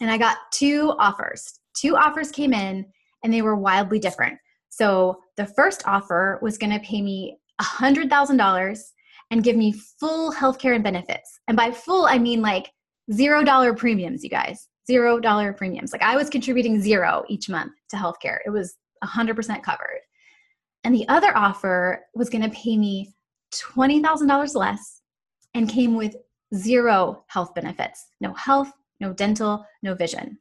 And 0.00 0.10
I 0.10 0.18
got 0.18 0.38
two 0.52 0.94
offers. 0.98 1.60
Two 1.74 1.96
offers 1.96 2.30
came 2.30 2.52
in, 2.52 2.86
and 3.22 3.32
they 3.32 3.42
were 3.42 3.56
wildly 3.56 3.98
different. 3.98 4.38
So 4.70 5.20
the 5.36 5.46
first 5.46 5.86
offer 5.86 6.38
was 6.42 6.56
going 6.56 6.72
to 6.72 6.80
pay 6.80 7.02
me 7.02 7.38
$100,000 7.60 8.80
and 9.30 9.44
give 9.44 9.56
me 9.56 9.72
full 9.72 10.32
healthcare 10.32 10.74
and 10.74 10.84
benefits. 10.84 11.40
And 11.48 11.56
by 11.56 11.70
full, 11.70 12.06
I 12.06 12.18
mean 12.18 12.40
like 12.40 12.70
zero 13.12 13.44
dollar 13.44 13.74
premiums, 13.74 14.24
you 14.24 14.30
guys. 14.30 14.68
Zero 14.90 15.20
dollar 15.20 15.52
premiums. 15.52 15.92
Like 15.92 16.02
I 16.02 16.16
was 16.16 16.28
contributing 16.28 16.80
zero 16.80 17.24
each 17.28 17.48
month 17.48 17.74
to 17.90 17.96
healthcare. 17.96 18.38
It 18.44 18.50
was 18.50 18.74
100% 19.04 19.62
covered. 19.62 20.00
And 20.82 20.92
the 20.92 21.06
other 21.08 21.36
offer 21.36 22.06
was 22.12 22.28
going 22.28 22.42
to 22.42 22.56
pay 22.56 22.76
me 22.76 23.14
$20,000 23.54 24.56
less 24.56 25.02
and 25.54 25.68
came 25.68 25.94
with 25.94 26.16
zero 26.56 27.24
health 27.28 27.54
benefits 27.54 28.08
no 28.20 28.34
health, 28.34 28.72
no 28.98 29.12
dental, 29.12 29.64
no 29.84 29.94
vision. 29.94 30.38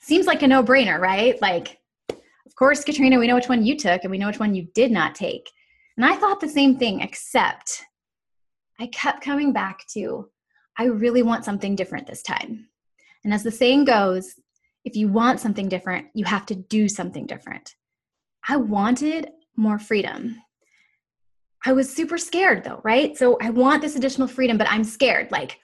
Seems 0.00 0.26
like 0.26 0.42
a 0.42 0.46
no 0.46 0.62
brainer, 0.62 1.00
right? 1.00 1.40
Like, 1.40 1.78
of 2.10 2.54
course, 2.56 2.84
Katrina, 2.84 3.18
we 3.18 3.26
know 3.26 3.36
which 3.36 3.48
one 3.48 3.64
you 3.64 3.74
took 3.74 4.04
and 4.04 4.10
we 4.10 4.18
know 4.18 4.26
which 4.26 4.38
one 4.38 4.54
you 4.54 4.68
did 4.74 4.90
not 4.90 5.14
take. 5.14 5.48
And 5.96 6.04
I 6.04 6.16
thought 6.16 6.40
the 6.40 6.48
same 6.48 6.76
thing, 6.76 7.00
except 7.00 7.84
I 8.78 8.88
kept 8.88 9.24
coming 9.24 9.54
back 9.54 9.86
to 9.94 10.28
I 10.76 10.84
really 10.84 11.22
want 11.22 11.44
something 11.44 11.74
different 11.74 12.06
this 12.06 12.22
time. 12.22 12.68
And 13.24 13.32
as 13.32 13.42
the 13.42 13.50
saying 13.50 13.84
goes, 13.84 14.34
if 14.84 14.96
you 14.96 15.08
want 15.08 15.40
something 15.40 15.68
different, 15.68 16.08
you 16.14 16.24
have 16.26 16.46
to 16.46 16.54
do 16.54 16.88
something 16.88 17.26
different. 17.26 17.74
I 18.46 18.56
wanted 18.58 19.30
more 19.56 19.78
freedom. 19.78 20.36
I 21.64 21.72
was 21.72 21.92
super 21.92 22.18
scared 22.18 22.64
though, 22.64 22.80
right? 22.84 23.16
So 23.16 23.38
I 23.40 23.50
want 23.50 23.80
this 23.80 23.96
additional 23.96 24.28
freedom, 24.28 24.58
but 24.58 24.70
I'm 24.70 24.84
scared. 24.84 25.30
Like, 25.30 25.58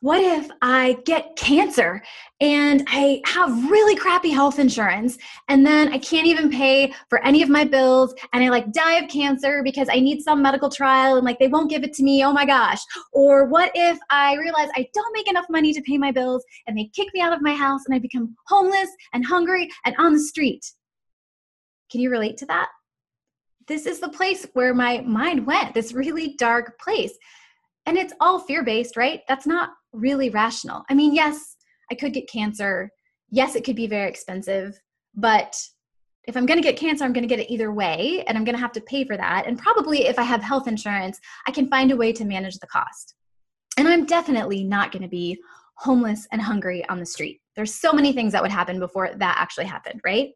what 0.00 0.22
if 0.22 0.48
I 0.62 0.98
get 1.04 1.34
cancer 1.36 2.00
and 2.40 2.84
I 2.86 3.20
have 3.26 3.68
really 3.68 3.96
crappy 3.96 4.30
health 4.30 4.60
insurance 4.60 5.18
and 5.48 5.66
then 5.66 5.92
I 5.92 5.98
can't 5.98 6.26
even 6.26 6.50
pay 6.50 6.92
for 7.08 7.18
any 7.24 7.42
of 7.42 7.48
my 7.48 7.64
bills 7.64 8.14
and 8.32 8.44
I 8.44 8.48
like 8.48 8.70
die 8.72 8.98
of 8.98 9.10
cancer 9.10 9.60
because 9.64 9.88
I 9.90 9.98
need 9.98 10.22
some 10.22 10.40
medical 10.40 10.70
trial 10.70 11.16
and 11.16 11.24
like 11.24 11.40
they 11.40 11.48
won't 11.48 11.68
give 11.68 11.82
it 11.82 11.94
to 11.94 12.04
me. 12.04 12.24
Oh 12.24 12.32
my 12.32 12.46
gosh. 12.46 12.78
Or 13.12 13.46
what 13.46 13.72
if 13.74 13.98
I 14.08 14.36
realize 14.36 14.68
I 14.76 14.86
don't 14.94 15.12
make 15.12 15.28
enough 15.28 15.46
money 15.50 15.72
to 15.72 15.82
pay 15.82 15.98
my 15.98 16.12
bills 16.12 16.44
and 16.68 16.78
they 16.78 16.90
kick 16.94 17.08
me 17.12 17.20
out 17.20 17.32
of 17.32 17.42
my 17.42 17.54
house 17.54 17.80
and 17.86 17.94
I 17.94 17.98
become 17.98 18.36
homeless 18.46 18.90
and 19.12 19.26
hungry 19.26 19.68
and 19.84 19.96
on 19.98 20.12
the 20.12 20.20
street? 20.20 20.64
Can 21.90 22.00
you 22.00 22.10
relate 22.10 22.36
to 22.38 22.46
that? 22.46 22.68
This 23.66 23.84
is 23.84 23.98
the 23.98 24.08
place 24.08 24.46
where 24.52 24.74
my 24.74 25.00
mind 25.00 25.44
went, 25.44 25.74
this 25.74 25.92
really 25.92 26.36
dark 26.38 26.78
place. 26.78 27.18
And 27.84 27.96
it's 27.96 28.12
all 28.20 28.38
fear 28.38 28.62
based, 28.62 28.96
right? 28.96 29.22
That's 29.28 29.46
not 29.46 29.70
really 29.92 30.30
rational. 30.30 30.84
I 30.88 30.94
mean, 30.94 31.14
yes, 31.14 31.56
I 31.90 31.94
could 31.94 32.12
get 32.12 32.28
cancer. 32.28 32.90
Yes, 33.30 33.54
it 33.54 33.64
could 33.64 33.76
be 33.76 33.86
very 33.86 34.08
expensive, 34.08 34.78
but 35.14 35.54
if 36.24 36.36
I'm 36.36 36.44
going 36.44 36.58
to 36.58 36.62
get 36.62 36.76
cancer, 36.76 37.04
I'm 37.04 37.14
going 37.14 37.26
to 37.26 37.34
get 37.34 37.40
it 37.40 37.50
either 37.50 37.72
way, 37.72 38.22
and 38.26 38.36
I'm 38.36 38.44
going 38.44 38.54
to 38.54 38.60
have 38.60 38.72
to 38.72 38.82
pay 38.82 39.04
for 39.04 39.16
that. 39.16 39.46
And 39.46 39.58
probably 39.58 40.06
if 40.06 40.18
I 40.18 40.24
have 40.24 40.42
health 40.42 40.68
insurance, 40.68 41.18
I 41.46 41.50
can 41.50 41.68
find 41.68 41.90
a 41.90 41.96
way 41.96 42.12
to 42.12 42.24
manage 42.24 42.58
the 42.58 42.66
cost. 42.66 43.14
And 43.78 43.88
I'm 43.88 44.04
definitely 44.04 44.62
not 44.62 44.92
going 44.92 45.02
to 45.02 45.08
be 45.08 45.38
homeless 45.76 46.26
and 46.30 46.42
hungry 46.42 46.86
on 46.88 46.98
the 46.98 47.06
street. 47.06 47.40
There's 47.56 47.74
so 47.74 47.92
many 47.92 48.12
things 48.12 48.32
that 48.32 48.42
would 48.42 48.50
happen 48.50 48.78
before 48.78 49.10
that 49.14 49.36
actually 49.38 49.64
happened, 49.66 50.00
right? 50.04 50.30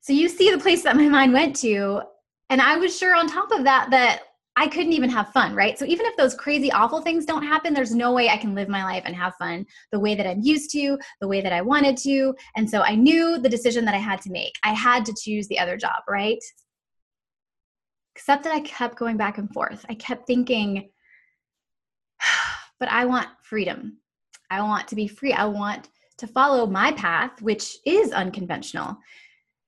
So 0.00 0.12
you 0.12 0.28
see 0.28 0.50
the 0.50 0.58
place 0.58 0.82
that 0.82 0.96
my 0.96 1.08
mind 1.08 1.32
went 1.32 1.54
to. 1.56 2.02
And 2.50 2.60
I 2.60 2.78
was 2.78 2.96
sure 2.96 3.14
on 3.14 3.28
top 3.28 3.52
of 3.52 3.64
that 3.64 3.90
that 3.90 4.22
I 4.58 4.68
couldn't 4.68 4.94
even 4.94 5.10
have 5.10 5.32
fun, 5.32 5.54
right? 5.54 5.78
So 5.78 5.84
even 5.84 6.06
if 6.06 6.16
those 6.16 6.34
crazy, 6.34 6.72
awful 6.72 7.02
things 7.02 7.26
don't 7.26 7.42
happen, 7.42 7.74
there's 7.74 7.94
no 7.94 8.12
way 8.12 8.30
I 8.30 8.38
can 8.38 8.54
live 8.54 8.70
my 8.70 8.84
life 8.84 9.02
and 9.04 9.14
have 9.14 9.34
fun 9.38 9.66
the 9.92 10.00
way 10.00 10.14
that 10.14 10.26
I'm 10.26 10.40
used 10.40 10.70
to, 10.72 10.98
the 11.20 11.28
way 11.28 11.42
that 11.42 11.52
I 11.52 11.60
wanted 11.60 11.98
to. 11.98 12.34
And 12.56 12.68
so 12.68 12.80
I 12.80 12.94
knew 12.94 13.38
the 13.38 13.50
decision 13.50 13.84
that 13.84 13.94
I 13.94 13.98
had 13.98 14.22
to 14.22 14.30
make. 14.30 14.54
I 14.62 14.72
had 14.72 15.04
to 15.06 15.14
choose 15.14 15.46
the 15.48 15.58
other 15.58 15.76
job, 15.76 16.02
right? 16.08 16.42
Except 18.14 18.44
that 18.44 18.54
I 18.54 18.60
kept 18.60 18.96
going 18.98 19.18
back 19.18 19.36
and 19.36 19.52
forth. 19.52 19.84
I 19.90 19.94
kept 19.94 20.26
thinking, 20.26 20.88
but 22.80 22.90
I 22.90 23.04
want 23.04 23.28
freedom. 23.42 23.98
I 24.50 24.62
want 24.62 24.88
to 24.88 24.94
be 24.94 25.06
free. 25.06 25.34
I 25.34 25.44
want 25.44 25.90
to 26.16 26.26
follow 26.26 26.66
my 26.66 26.92
path, 26.92 27.42
which 27.42 27.76
is 27.84 28.10
unconventional. 28.12 28.96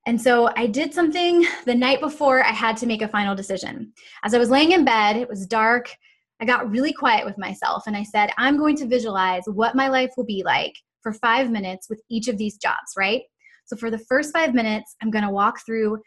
And 0.09 0.19
so 0.19 0.49
I 0.57 0.65
did 0.65 0.91
something 0.91 1.45
the 1.65 1.75
night 1.75 2.01
before 2.01 2.43
I 2.43 2.49
had 2.49 2.75
to 2.77 2.87
make 2.87 3.03
a 3.03 3.07
final 3.07 3.35
decision. 3.35 3.93
As 4.23 4.33
I 4.33 4.39
was 4.39 4.49
laying 4.49 4.71
in 4.71 4.83
bed, 4.83 5.15
it 5.15 5.29
was 5.29 5.45
dark. 5.45 5.93
I 6.41 6.45
got 6.45 6.71
really 6.71 6.91
quiet 6.91 7.27
with 7.27 7.37
myself 7.37 7.83
and 7.85 7.95
I 7.95 8.01
said, 8.01 8.31
I'm 8.35 8.57
going 8.57 8.75
to 8.77 8.87
visualize 8.87 9.43
what 9.45 9.75
my 9.75 9.87
life 9.87 10.09
will 10.17 10.25
be 10.25 10.41
like 10.43 10.73
for 11.03 11.13
five 11.13 11.51
minutes 11.51 11.91
with 11.91 12.01
each 12.09 12.27
of 12.27 12.39
these 12.39 12.57
jobs, 12.57 12.93
right? 12.97 13.21
So 13.65 13.75
for 13.75 13.91
the 13.91 13.99
first 13.99 14.33
five 14.33 14.55
minutes, 14.55 14.95
I'm 14.99 15.11
going 15.11 15.25
to 15.25 15.29
walk 15.29 15.63
through 15.63 15.99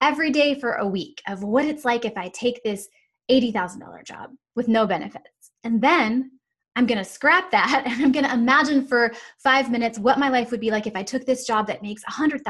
every 0.00 0.30
day 0.30 0.58
for 0.58 0.76
a 0.76 0.88
week 0.88 1.20
of 1.28 1.42
what 1.42 1.66
it's 1.66 1.84
like 1.84 2.06
if 2.06 2.16
I 2.16 2.30
take 2.30 2.62
this 2.64 2.88
$80,000 3.30 4.06
job 4.06 4.30
with 4.56 4.68
no 4.68 4.86
benefits. 4.86 5.50
And 5.64 5.82
then 5.82 6.30
I'm 6.76 6.86
going 6.86 6.96
to 6.96 7.04
scrap 7.04 7.50
that 7.50 7.82
and 7.86 8.02
I'm 8.02 8.12
going 8.12 8.24
to 8.24 8.32
imagine 8.32 8.86
for 8.86 9.12
five 9.42 9.70
minutes 9.70 9.98
what 9.98 10.18
my 10.18 10.30
life 10.30 10.50
would 10.50 10.60
be 10.60 10.70
like 10.70 10.86
if 10.86 10.96
I 10.96 11.02
took 11.02 11.26
this 11.26 11.46
job 11.46 11.66
that 11.66 11.82
makes 11.82 12.02
$100,000 12.04 12.40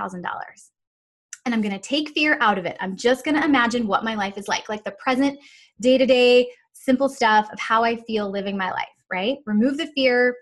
and 1.44 1.54
I'm 1.54 1.60
going 1.60 1.74
to 1.74 1.78
take 1.78 2.10
fear 2.10 2.36
out 2.40 2.58
of 2.58 2.66
it. 2.66 2.76
I'm 2.80 2.96
just 2.96 3.24
going 3.24 3.36
to 3.36 3.44
imagine 3.44 3.86
what 3.86 4.04
my 4.04 4.14
life 4.14 4.36
is 4.36 4.48
like, 4.48 4.68
like 4.68 4.84
the 4.84 4.92
present, 4.92 5.38
day 5.80 5.98
to 5.98 6.06
day, 6.06 6.48
simple 6.72 7.08
stuff 7.08 7.50
of 7.52 7.58
how 7.58 7.82
I 7.82 7.96
feel 7.96 8.30
living 8.30 8.56
my 8.56 8.70
life, 8.70 8.88
right? 9.10 9.38
Remove 9.46 9.78
the 9.78 9.86
fear, 9.88 10.36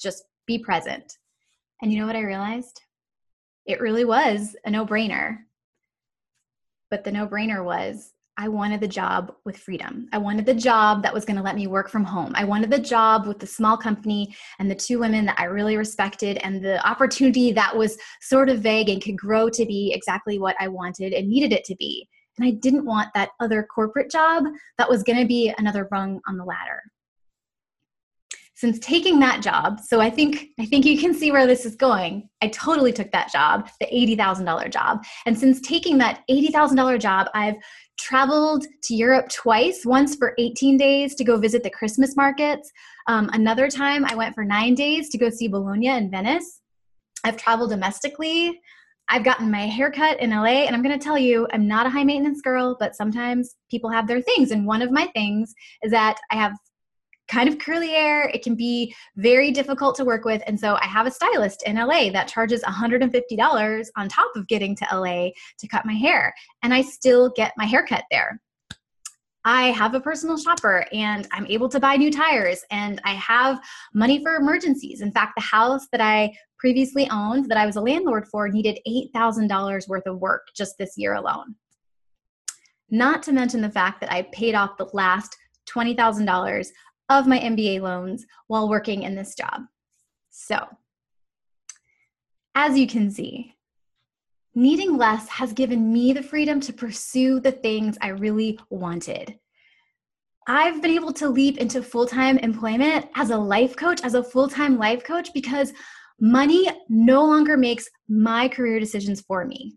just 0.00 0.24
be 0.46 0.58
present. 0.58 1.18
And 1.80 1.92
you 1.92 1.98
know 1.98 2.06
what 2.06 2.16
I 2.16 2.22
realized? 2.22 2.80
It 3.66 3.80
really 3.80 4.04
was 4.04 4.56
a 4.64 4.70
no 4.70 4.86
brainer. 4.86 5.38
But 6.90 7.04
the 7.04 7.12
no 7.12 7.26
brainer 7.26 7.64
was 7.64 8.12
I 8.38 8.48
wanted 8.48 8.80
the 8.80 8.88
job 8.88 9.34
with 9.44 9.58
freedom. 9.58 10.08
I 10.12 10.18
wanted 10.18 10.46
the 10.46 10.54
job 10.54 11.02
that 11.02 11.12
was 11.12 11.24
going 11.26 11.36
to 11.36 11.42
let 11.42 11.54
me 11.54 11.66
work 11.66 11.90
from 11.90 12.04
home. 12.04 12.32
I 12.34 12.44
wanted 12.44 12.70
the 12.70 12.78
job 12.78 13.26
with 13.26 13.38
the 13.38 13.46
small 13.46 13.76
company 13.76 14.34
and 14.58 14.70
the 14.70 14.74
two 14.74 14.98
women 14.98 15.26
that 15.26 15.38
I 15.38 15.44
really 15.44 15.76
respected 15.76 16.38
and 16.38 16.64
the 16.64 16.84
opportunity 16.86 17.52
that 17.52 17.76
was 17.76 17.98
sort 18.22 18.48
of 18.48 18.60
vague 18.60 18.88
and 18.88 19.02
could 19.02 19.18
grow 19.18 19.50
to 19.50 19.66
be 19.66 19.92
exactly 19.94 20.38
what 20.38 20.56
I 20.58 20.68
wanted 20.68 21.12
and 21.12 21.28
needed 21.28 21.52
it 21.52 21.64
to 21.64 21.76
be. 21.76 22.08
And 22.38 22.46
I 22.46 22.52
didn't 22.52 22.86
want 22.86 23.10
that 23.14 23.30
other 23.40 23.62
corporate 23.62 24.10
job 24.10 24.44
that 24.78 24.88
was 24.88 25.02
going 25.02 25.18
to 25.18 25.26
be 25.26 25.52
another 25.58 25.86
rung 25.92 26.20
on 26.26 26.38
the 26.38 26.44
ladder. 26.44 26.80
Since 28.54 28.78
taking 28.78 29.18
that 29.18 29.42
job, 29.42 29.80
so 29.80 30.00
I 30.00 30.08
think 30.08 30.50
I 30.60 30.66
think 30.66 30.84
you 30.84 30.96
can 30.96 31.14
see 31.14 31.32
where 31.32 31.48
this 31.48 31.66
is 31.66 31.74
going. 31.74 32.28
I 32.42 32.48
totally 32.48 32.92
took 32.92 33.10
that 33.10 33.32
job, 33.32 33.68
the 33.80 33.86
$80,000 33.86 34.70
job. 34.70 35.02
And 35.26 35.36
since 35.36 35.60
taking 35.60 35.98
that 35.98 36.22
$80,000 36.30 37.00
job, 37.00 37.26
I've 37.34 37.56
traveled 37.98 38.66
to 38.84 38.94
Europe 38.94 39.28
twice, 39.28 39.84
once 39.84 40.16
for 40.16 40.34
18 40.38 40.76
days 40.76 41.14
to 41.16 41.24
go 41.24 41.36
visit 41.36 41.62
the 41.62 41.70
Christmas 41.70 42.16
markets. 42.16 42.70
Um, 43.06 43.30
another 43.32 43.68
time, 43.68 44.04
I 44.04 44.14
went 44.14 44.34
for 44.34 44.44
nine 44.44 44.74
days 44.74 45.08
to 45.10 45.18
go 45.18 45.30
see 45.30 45.48
Bologna 45.48 45.88
and 45.88 46.10
Venice. 46.10 46.60
I've 47.24 47.36
traveled 47.36 47.70
domestically. 47.70 48.60
I've 49.08 49.24
gotten 49.24 49.50
my 49.50 49.66
haircut 49.66 50.20
in 50.20 50.30
LA, 50.30 50.64
and 50.64 50.74
I'm 50.74 50.82
going 50.82 50.98
to 50.98 51.04
tell 51.04 51.18
you, 51.18 51.46
I'm 51.52 51.68
not 51.68 51.86
a 51.86 51.90
high 51.90 52.04
maintenance 52.04 52.40
girl, 52.40 52.76
but 52.78 52.96
sometimes 52.96 53.56
people 53.70 53.90
have 53.90 54.06
their 54.06 54.22
things. 54.22 54.52
And 54.52 54.66
one 54.66 54.82
of 54.82 54.90
my 54.90 55.06
things 55.08 55.54
is 55.82 55.90
that 55.90 56.18
I 56.30 56.36
have 56.36 56.52
kind 57.28 57.48
of 57.48 57.58
curly 57.58 57.88
hair. 57.88 58.28
It 58.28 58.42
can 58.42 58.54
be 58.54 58.94
very 59.16 59.50
difficult 59.50 59.94
to 59.96 60.04
work 60.04 60.24
with. 60.24 60.42
And 60.46 60.58
so 60.58 60.76
I 60.80 60.86
have 60.86 61.06
a 61.06 61.10
stylist 61.10 61.62
in 61.66 61.76
LA 61.76 62.10
that 62.10 62.28
charges 62.28 62.62
$150 62.62 63.86
on 63.96 64.08
top 64.08 64.36
of 64.36 64.46
getting 64.48 64.76
to 64.76 64.86
LA 64.92 65.30
to 65.58 65.68
cut 65.68 65.86
my 65.86 65.94
hair. 65.94 66.34
And 66.62 66.74
I 66.74 66.82
still 66.82 67.30
get 67.30 67.52
my 67.56 67.64
hair 67.64 67.86
cut 67.86 68.04
there. 68.10 68.40
I 69.44 69.72
have 69.72 69.94
a 69.94 70.00
personal 70.00 70.36
shopper 70.36 70.86
and 70.92 71.26
I'm 71.32 71.46
able 71.46 71.68
to 71.70 71.80
buy 71.80 71.96
new 71.96 72.12
tires 72.12 72.64
and 72.70 73.00
I 73.04 73.14
have 73.14 73.60
money 73.92 74.22
for 74.22 74.36
emergencies. 74.36 75.00
In 75.00 75.10
fact, 75.10 75.32
the 75.36 75.42
house 75.42 75.88
that 75.90 76.00
I 76.00 76.32
previously 76.58 77.08
owned 77.10 77.48
that 77.48 77.58
I 77.58 77.66
was 77.66 77.74
a 77.74 77.80
landlord 77.80 78.28
for 78.28 78.48
needed 78.48 78.78
$8,000 78.86 79.88
worth 79.88 80.06
of 80.06 80.20
work 80.20 80.46
just 80.54 80.78
this 80.78 80.92
year 80.96 81.14
alone. 81.14 81.56
Not 82.88 83.22
to 83.24 83.32
mention 83.32 83.62
the 83.62 83.70
fact 83.70 84.00
that 84.00 84.12
I 84.12 84.22
paid 84.32 84.54
off 84.54 84.76
the 84.76 84.88
last 84.92 85.36
$20,000 85.68 86.68
of 87.18 87.26
my 87.26 87.38
MBA 87.38 87.80
loans 87.80 88.26
while 88.46 88.68
working 88.68 89.02
in 89.02 89.14
this 89.14 89.34
job. 89.34 89.62
So, 90.30 90.66
as 92.54 92.78
you 92.78 92.86
can 92.86 93.10
see, 93.10 93.54
needing 94.54 94.96
less 94.96 95.28
has 95.28 95.52
given 95.52 95.92
me 95.92 96.14
the 96.14 96.22
freedom 96.22 96.58
to 96.60 96.72
pursue 96.72 97.38
the 97.38 97.52
things 97.52 97.98
I 98.00 98.08
really 98.08 98.58
wanted. 98.70 99.38
I've 100.46 100.80
been 100.80 100.90
able 100.90 101.12
to 101.14 101.28
leap 101.28 101.58
into 101.58 101.82
full 101.82 102.06
time 102.06 102.38
employment 102.38 103.06
as 103.14 103.30
a 103.30 103.36
life 103.36 103.76
coach, 103.76 104.00
as 104.02 104.14
a 104.14 104.24
full 104.24 104.48
time 104.48 104.78
life 104.78 105.04
coach, 105.04 105.32
because 105.34 105.72
money 106.18 106.68
no 106.88 107.24
longer 107.24 107.56
makes 107.56 107.88
my 108.08 108.48
career 108.48 108.80
decisions 108.80 109.20
for 109.20 109.44
me. 109.44 109.76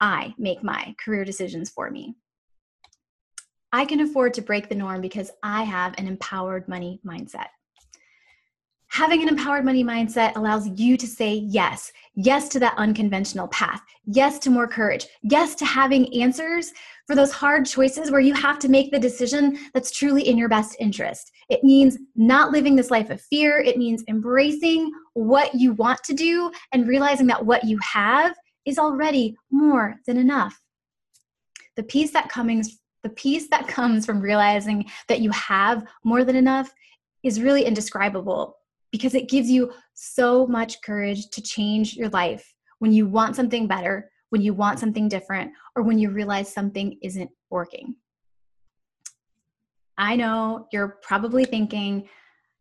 I 0.00 0.34
make 0.36 0.64
my 0.64 0.94
career 1.02 1.24
decisions 1.24 1.70
for 1.70 1.90
me. 1.90 2.16
I 3.72 3.84
can 3.84 4.00
afford 4.00 4.34
to 4.34 4.42
break 4.42 4.68
the 4.68 4.74
norm 4.74 5.00
because 5.00 5.30
I 5.42 5.62
have 5.62 5.94
an 5.98 6.08
empowered 6.08 6.68
money 6.68 7.00
mindset. 7.06 7.46
Having 8.88 9.22
an 9.22 9.28
empowered 9.28 9.64
money 9.64 9.84
mindset 9.84 10.34
allows 10.34 10.68
you 10.68 10.96
to 10.96 11.06
say 11.06 11.34
yes, 11.34 11.92
yes 12.16 12.48
to 12.48 12.58
that 12.58 12.74
unconventional 12.76 13.46
path, 13.48 13.80
yes 14.04 14.40
to 14.40 14.50
more 14.50 14.66
courage, 14.66 15.06
yes 15.22 15.54
to 15.54 15.64
having 15.64 16.12
answers 16.20 16.72
for 17.06 17.14
those 17.14 17.30
hard 17.30 17.66
choices 17.66 18.10
where 18.10 18.20
you 18.20 18.34
have 18.34 18.58
to 18.58 18.68
make 18.68 18.90
the 18.90 18.98
decision 18.98 19.56
that's 19.74 19.92
truly 19.92 20.28
in 20.28 20.36
your 20.36 20.48
best 20.48 20.74
interest. 20.80 21.30
It 21.48 21.62
means 21.62 21.98
not 22.16 22.50
living 22.50 22.74
this 22.74 22.90
life 22.90 23.10
of 23.10 23.20
fear. 23.20 23.60
It 23.60 23.78
means 23.78 24.02
embracing 24.08 24.90
what 25.14 25.54
you 25.54 25.72
want 25.74 26.02
to 26.04 26.12
do 26.12 26.50
and 26.72 26.88
realizing 26.88 27.28
that 27.28 27.46
what 27.46 27.62
you 27.62 27.78
have 27.82 28.34
is 28.66 28.76
already 28.76 29.36
more 29.52 30.00
than 30.08 30.16
enough. 30.16 30.60
The 31.76 31.84
peace 31.84 32.10
that 32.10 32.28
comes 32.28 32.79
the 33.02 33.10
peace 33.10 33.48
that 33.48 33.68
comes 33.68 34.04
from 34.04 34.20
realizing 34.20 34.84
that 35.08 35.20
you 35.20 35.30
have 35.30 35.84
more 36.04 36.24
than 36.24 36.36
enough 36.36 36.72
is 37.22 37.40
really 37.40 37.64
indescribable 37.64 38.56
because 38.92 39.14
it 39.14 39.28
gives 39.28 39.50
you 39.50 39.72
so 39.94 40.46
much 40.46 40.82
courage 40.82 41.28
to 41.30 41.42
change 41.42 41.96
your 41.96 42.08
life 42.10 42.54
when 42.78 42.92
you 42.92 43.06
want 43.06 43.36
something 43.36 43.66
better, 43.66 44.10
when 44.30 44.42
you 44.42 44.54
want 44.54 44.78
something 44.78 45.08
different, 45.08 45.52
or 45.76 45.82
when 45.82 45.98
you 45.98 46.10
realize 46.10 46.52
something 46.52 46.98
isn't 47.02 47.30
working. 47.50 47.94
I 49.98 50.16
know 50.16 50.66
you're 50.72 50.98
probably 51.02 51.44
thinking, 51.44 52.08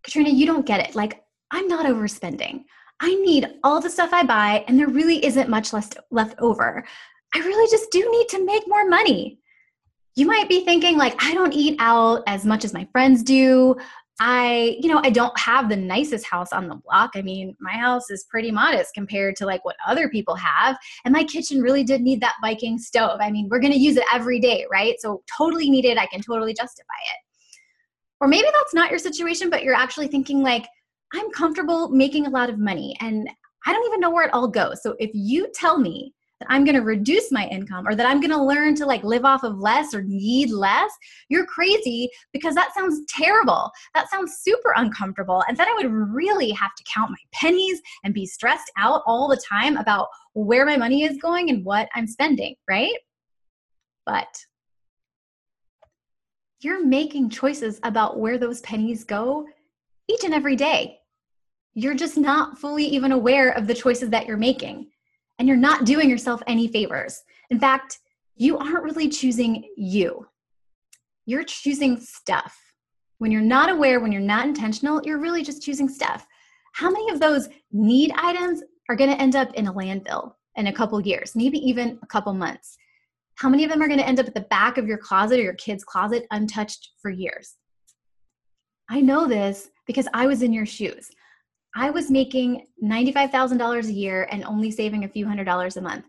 Katrina, 0.03 0.29
you 0.29 0.45
don't 0.45 0.65
get 0.65 0.87
it. 0.87 0.95
Like, 0.95 1.23
I'm 1.51 1.67
not 1.67 1.85
overspending. 1.85 2.65
I 2.99 3.15
need 3.15 3.47
all 3.63 3.79
the 3.79 3.89
stuff 3.89 4.11
I 4.11 4.23
buy, 4.23 4.65
and 4.67 4.77
there 4.77 4.89
really 4.89 5.23
isn't 5.25 5.49
much 5.49 5.71
left, 5.71 5.97
left 6.11 6.37
over. 6.39 6.83
I 7.33 7.39
really 7.39 7.71
just 7.71 7.91
do 7.91 7.99
need 8.11 8.27
to 8.29 8.45
make 8.45 8.67
more 8.67 8.87
money. 8.87 9.39
You 10.15 10.25
might 10.25 10.49
be 10.49 10.65
thinking, 10.65 10.97
like, 10.97 11.15
I 11.23 11.33
don't 11.33 11.53
eat 11.53 11.77
out 11.79 12.23
as 12.27 12.45
much 12.45 12.65
as 12.65 12.73
my 12.73 12.87
friends 12.91 13.23
do. 13.23 13.75
I, 14.21 14.77
you 14.81 14.89
know, 14.89 14.99
I 15.01 15.11
don't 15.11 15.37
have 15.39 15.69
the 15.69 15.77
nicest 15.77 16.25
house 16.25 16.51
on 16.51 16.67
the 16.67 16.75
block. 16.75 17.11
I 17.15 17.21
mean, 17.21 17.55
my 17.61 17.71
house 17.71 18.09
is 18.09 18.25
pretty 18.29 18.51
modest 18.51 18.93
compared 18.93 19.37
to 19.37 19.45
like 19.45 19.63
what 19.63 19.77
other 19.87 20.09
people 20.09 20.35
have. 20.35 20.77
And 21.05 21.13
my 21.13 21.23
kitchen 21.23 21.61
really 21.61 21.85
did 21.85 22.01
need 22.01 22.19
that 22.19 22.35
Viking 22.41 22.77
stove. 22.77 23.19
I 23.21 23.31
mean, 23.31 23.47
we're 23.49 23.61
going 23.61 23.71
to 23.71 23.79
use 23.79 23.95
it 23.95 24.03
every 24.13 24.41
day, 24.41 24.65
right? 24.69 24.95
So 24.99 25.23
totally 25.37 25.69
needed. 25.69 25.97
I 25.97 26.05
can 26.07 26.21
totally 26.21 26.53
justify 26.53 26.99
it. 27.13 27.19
Or 28.19 28.27
maybe 28.27 28.47
that's 28.53 28.73
not 28.73 28.89
your 28.89 28.99
situation, 28.99 29.49
but 29.49 29.63
you're 29.63 29.73
actually 29.73 30.07
thinking 30.07 30.41
like, 30.41 30.67
I'm 31.13 31.31
comfortable 31.31 31.89
making 31.89 32.27
a 32.27 32.29
lot 32.29 32.49
of 32.49 32.59
money 32.59 32.97
and 32.99 33.29
I 33.65 33.71
don't 33.71 33.85
even 33.87 34.01
know 34.01 34.09
where 34.09 34.27
it 34.27 34.33
all 34.33 34.47
goes. 34.47 34.83
So 34.83 34.95
if 34.99 35.11
you 35.13 35.47
tell 35.53 35.79
me 35.79 36.13
that 36.39 36.47
I'm 36.49 36.63
going 36.63 36.75
to 36.75 36.81
reduce 36.81 37.31
my 37.31 37.47
income 37.47 37.87
or 37.87 37.95
that 37.95 38.05
I'm 38.05 38.21
going 38.21 38.31
to 38.31 38.41
learn 38.41 38.75
to 38.75 38.85
like 38.85 39.03
live 39.03 39.25
off 39.25 39.43
of 39.43 39.57
less 39.57 39.93
or 39.93 40.01
need 40.03 40.51
less, 40.51 40.91
you're 41.27 41.45
crazy 41.45 42.09
because 42.31 42.55
that 42.55 42.73
sounds 42.73 43.01
terrible. 43.09 43.69
That 43.93 44.09
sounds 44.09 44.37
super 44.41 44.73
uncomfortable. 44.77 45.43
And 45.47 45.57
then 45.57 45.67
I 45.67 45.73
would 45.73 45.91
really 45.91 46.51
have 46.51 46.73
to 46.75 46.83
count 46.83 47.11
my 47.11 47.17
pennies 47.33 47.81
and 48.03 48.13
be 48.13 48.25
stressed 48.25 48.71
out 48.77 49.01
all 49.05 49.27
the 49.27 49.41
time 49.49 49.77
about 49.77 50.07
where 50.33 50.65
my 50.65 50.77
money 50.77 51.03
is 51.03 51.17
going 51.17 51.49
and 51.49 51.65
what 51.65 51.89
I'm 51.93 52.07
spending, 52.07 52.55
right? 52.69 52.95
But 54.05 54.45
you're 56.61 56.85
making 56.85 57.29
choices 57.29 57.79
about 57.83 58.19
where 58.19 58.37
those 58.37 58.61
pennies 58.61 59.03
go 59.03 59.45
each 60.07 60.23
and 60.23 60.33
every 60.33 60.55
day. 60.55 60.99
You're 61.73 61.93
just 61.93 62.17
not 62.17 62.57
fully 62.57 62.85
even 62.85 63.11
aware 63.11 63.51
of 63.51 63.67
the 63.67 63.73
choices 63.73 64.09
that 64.09 64.25
you're 64.25 64.37
making 64.37 64.87
and 65.39 65.47
you're 65.47 65.57
not 65.57 65.85
doing 65.85 66.09
yourself 66.09 66.43
any 66.45 66.67
favors. 66.67 67.23
In 67.49 67.59
fact, 67.59 67.99
you 68.35 68.57
aren't 68.57 68.83
really 68.83 69.09
choosing 69.09 69.69
you, 69.75 70.27
you're 71.25 71.43
choosing 71.43 71.99
stuff. 71.99 72.57
When 73.17 73.31
you're 73.31 73.41
not 73.41 73.69
aware, 73.69 73.99
when 73.99 74.13
you're 74.13 74.21
not 74.21 74.45
intentional, 74.45 75.01
you're 75.03 75.19
really 75.19 75.43
just 75.43 75.61
choosing 75.61 75.89
stuff. 75.89 76.25
How 76.71 76.89
many 76.89 77.11
of 77.11 77.19
those 77.19 77.49
need 77.71 78.13
items 78.15 78.63
are 78.87 78.95
going 78.95 79.09
to 79.09 79.21
end 79.21 79.35
up 79.35 79.53
in 79.55 79.67
a 79.67 79.73
landfill 79.73 80.33
in 80.55 80.67
a 80.67 80.73
couple 80.73 81.01
years, 81.01 81.35
maybe 81.35 81.57
even 81.57 81.99
a 82.01 82.07
couple 82.07 82.33
months? 82.33 82.77
How 83.35 83.49
many 83.49 83.63
of 83.63 83.69
them 83.69 83.81
are 83.81 83.87
going 83.87 83.99
to 83.99 84.07
end 84.07 84.19
up 84.19 84.27
at 84.27 84.33
the 84.33 84.41
back 84.41 84.77
of 84.77 84.87
your 84.87 84.97
closet 84.97 85.39
or 85.39 85.43
your 85.43 85.53
kid's 85.53 85.83
closet 85.83 86.25
untouched 86.31 86.91
for 87.01 87.11
years? 87.11 87.55
I 88.89 89.01
know 89.01 89.27
this 89.27 89.69
because 89.85 90.07
I 90.13 90.25
was 90.25 90.41
in 90.41 90.53
your 90.53 90.65
shoes. 90.65 91.09
I 91.75 91.89
was 91.89 92.09
making 92.09 92.67
$95,000 92.83 93.85
a 93.87 93.91
year 93.91 94.27
and 94.31 94.43
only 94.43 94.71
saving 94.71 95.03
a 95.03 95.09
few 95.09 95.27
hundred 95.27 95.45
dollars 95.45 95.77
a 95.77 95.81
month. 95.81 96.05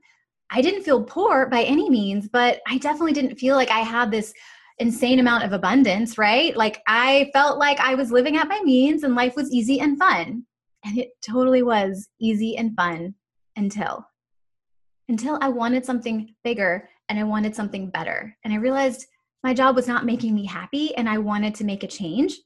I 0.50 0.62
didn't 0.62 0.82
feel 0.82 1.04
poor 1.04 1.46
by 1.46 1.62
any 1.62 1.88
means, 1.88 2.28
but 2.28 2.60
I 2.66 2.78
definitely 2.78 3.12
didn't 3.12 3.36
feel 3.36 3.56
like 3.56 3.70
I 3.70 3.80
had 3.80 4.10
this 4.10 4.32
insane 4.78 5.20
amount 5.20 5.44
of 5.44 5.52
abundance, 5.52 6.18
right? 6.18 6.56
Like 6.56 6.82
I 6.88 7.30
felt 7.32 7.58
like 7.58 7.78
I 7.78 7.94
was 7.94 8.10
living 8.10 8.36
at 8.36 8.48
my 8.48 8.60
means 8.62 9.04
and 9.04 9.14
life 9.14 9.36
was 9.36 9.52
easy 9.52 9.80
and 9.80 9.98
fun. 9.98 10.44
And 10.84 10.98
it 10.98 11.10
totally 11.22 11.62
was 11.62 12.08
easy 12.18 12.56
and 12.56 12.74
fun 12.74 13.14
until 13.56 14.04
until 15.08 15.38
I 15.42 15.48
wanted 15.48 15.84
something 15.84 16.34
bigger 16.44 16.88
and 17.08 17.18
I 17.18 17.24
wanted 17.24 17.54
something 17.54 17.90
better. 17.90 18.36
And 18.44 18.54
I 18.54 18.56
realized 18.56 19.06
my 19.42 19.52
job 19.52 19.74
was 19.74 19.88
not 19.88 20.06
making 20.06 20.34
me 20.34 20.46
happy 20.46 20.94
and 20.94 21.08
I 21.08 21.18
wanted 21.18 21.54
to 21.56 21.64
make 21.64 21.82
a 21.82 21.88
change. 21.88 22.36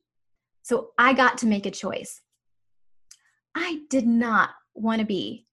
So 0.63 0.91
I 0.99 1.13
got 1.13 1.37
to 1.39 1.47
make 1.47 1.67
a 1.67 1.71
choice. 1.71 2.23
I 3.55 3.81
did 3.91 4.07
not 4.07 4.51
want 4.75 5.01
to 5.01 5.07
be 5.07 5.47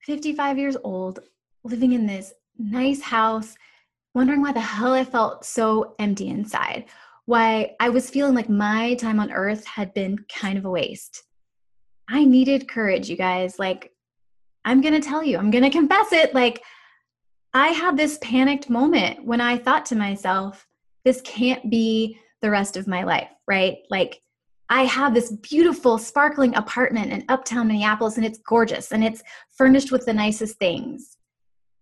55 0.00 0.58
years 0.58 0.76
old, 0.82 1.20
living 1.62 1.92
in 1.92 2.06
this 2.06 2.32
nice 2.58 3.00
house, 3.00 3.54
wondering 4.14 4.42
why 4.42 4.52
the 4.52 4.60
hell 4.60 4.94
I 4.94 5.04
felt 5.04 5.44
so 5.44 5.94
empty 5.98 6.28
inside, 6.28 6.86
why 7.26 7.74
I 7.80 7.88
was 7.88 8.10
feeling 8.10 8.34
like 8.34 8.48
my 8.48 8.94
time 8.94 9.18
on 9.18 9.32
earth 9.32 9.64
had 9.64 9.94
been 9.94 10.18
kind 10.28 10.58
of 10.58 10.64
a 10.64 10.70
waste. 10.70 11.22
I 12.08 12.24
needed 12.24 12.68
courage, 12.68 13.08
you 13.08 13.16
guys. 13.16 13.58
Like, 13.58 13.92
I'm 14.64 14.80
going 14.80 14.94
to 14.94 15.06
tell 15.06 15.22
you, 15.22 15.38
I'm 15.38 15.50
going 15.50 15.64
to 15.64 15.70
confess 15.70 16.12
it. 16.12 16.34
Like, 16.34 16.62
I 17.52 17.68
had 17.68 17.96
this 17.96 18.18
panicked 18.20 18.68
moment 18.68 19.24
when 19.24 19.40
I 19.40 19.56
thought 19.56 19.86
to 19.86 19.96
myself, 19.96 20.66
this 21.04 21.20
can't 21.22 21.70
be 21.70 22.18
the 22.42 22.50
rest 22.50 22.76
of 22.76 22.86
my 22.86 23.04
life, 23.04 23.30
right? 23.46 23.78
Like, 23.90 24.20
I 24.70 24.84
have 24.84 25.12
this 25.12 25.30
beautiful, 25.30 25.98
sparkling 25.98 26.54
apartment 26.56 27.12
in 27.12 27.24
uptown 27.28 27.68
Minneapolis, 27.68 28.16
and 28.16 28.24
it's 28.24 28.38
gorgeous 28.38 28.92
and 28.92 29.04
it's 29.04 29.22
furnished 29.56 29.92
with 29.92 30.06
the 30.06 30.12
nicest 30.12 30.58
things. 30.58 31.18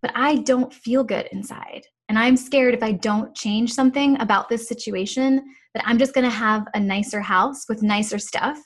But 0.00 0.12
I 0.16 0.36
don't 0.36 0.74
feel 0.74 1.04
good 1.04 1.28
inside. 1.30 1.82
And 2.08 2.18
I'm 2.18 2.36
scared 2.36 2.74
if 2.74 2.82
I 2.82 2.92
don't 2.92 3.34
change 3.36 3.72
something 3.72 4.20
about 4.20 4.48
this 4.48 4.66
situation, 4.66 5.54
that 5.74 5.84
I'm 5.86 5.96
just 5.96 6.12
gonna 6.12 6.28
have 6.28 6.66
a 6.74 6.80
nicer 6.80 7.20
house 7.20 7.68
with 7.68 7.82
nicer 7.82 8.18
stuff 8.18 8.58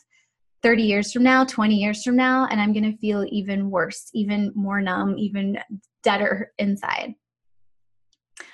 30 0.62 0.82
years 0.82 1.12
from 1.12 1.22
now, 1.22 1.44
20 1.44 1.76
years 1.76 2.02
from 2.02 2.16
now, 2.16 2.48
and 2.50 2.60
I'm 2.60 2.72
gonna 2.72 2.96
feel 2.96 3.24
even 3.30 3.70
worse, 3.70 4.10
even 4.14 4.50
more 4.54 4.80
numb, 4.80 5.16
even 5.18 5.58
deader 6.02 6.52
inside. 6.58 7.14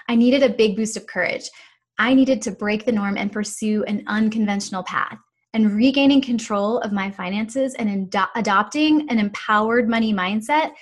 I 0.08 0.16
needed 0.16 0.42
a 0.42 0.50
big 0.50 0.76
boost 0.76 0.96
of 0.96 1.06
courage. 1.06 1.48
I 1.98 2.14
needed 2.14 2.42
to 2.42 2.50
break 2.50 2.84
the 2.84 2.92
norm 2.92 3.16
and 3.16 3.30
pursue 3.30 3.84
an 3.84 4.02
unconventional 4.08 4.82
path 4.82 5.18
and 5.54 5.74
regaining 5.74 6.20
control 6.20 6.78
of 6.78 6.92
my 6.92 7.10
finances 7.10 7.74
and 7.74 7.88
ado- 7.88 8.30
adopting 8.34 9.08
an 9.10 9.18
empowered 9.18 9.88
money 9.88 10.12
mindset 10.12 10.72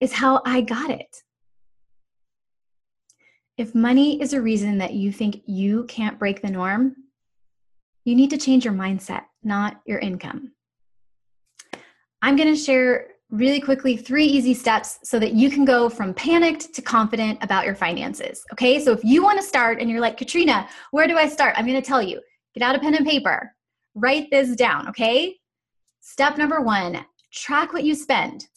is 0.00 0.12
how 0.12 0.42
I 0.44 0.60
got 0.60 0.90
it. 0.90 1.22
If 3.56 3.74
money 3.74 4.20
is 4.20 4.32
a 4.32 4.40
reason 4.40 4.78
that 4.78 4.94
you 4.94 5.12
think 5.12 5.42
you 5.46 5.84
can't 5.84 6.18
break 6.18 6.40
the 6.40 6.50
norm, 6.50 6.96
you 8.04 8.14
need 8.14 8.30
to 8.30 8.38
change 8.38 8.64
your 8.64 8.74
mindset, 8.74 9.24
not 9.42 9.80
your 9.86 9.98
income. 9.98 10.52
I'm 12.22 12.36
going 12.36 12.48
to 12.48 12.56
share 12.56 13.08
really 13.30 13.60
quickly 13.60 13.96
three 13.96 14.24
easy 14.24 14.54
steps 14.54 14.98
so 15.04 15.18
that 15.18 15.34
you 15.34 15.50
can 15.50 15.64
go 15.64 15.88
from 15.88 16.12
panicked 16.12 16.74
to 16.74 16.82
confident 16.82 17.38
about 17.42 17.64
your 17.64 17.74
finances. 17.74 18.42
Okay, 18.52 18.80
so 18.80 18.92
if 18.92 19.04
you 19.04 19.22
want 19.22 19.38
to 19.38 19.46
start 19.46 19.80
and 19.80 19.88
you're 19.88 20.00
like, 20.00 20.16
Katrina, 20.16 20.68
where 20.90 21.06
do 21.06 21.16
I 21.16 21.28
start? 21.28 21.54
I'm 21.56 21.66
going 21.66 21.80
to 21.80 21.86
tell 21.86 22.02
you 22.02 22.20
get 22.54 22.62
out 22.62 22.74
a 22.74 22.80
pen 22.80 22.96
and 22.96 23.06
paper, 23.06 23.54
Write 23.94 24.30
this 24.30 24.54
down, 24.56 24.88
okay? 24.88 25.36
Step 26.00 26.38
number 26.38 26.60
one 26.60 27.04
track 27.32 27.72
what 27.72 27.84
you 27.84 27.94
spend. 27.94 28.48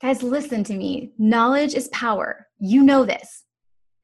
Guys, 0.00 0.22
listen 0.22 0.64
to 0.64 0.74
me. 0.74 1.12
Knowledge 1.18 1.74
is 1.74 1.88
power. 1.88 2.46
You 2.58 2.82
know 2.82 3.04
this. 3.04 3.44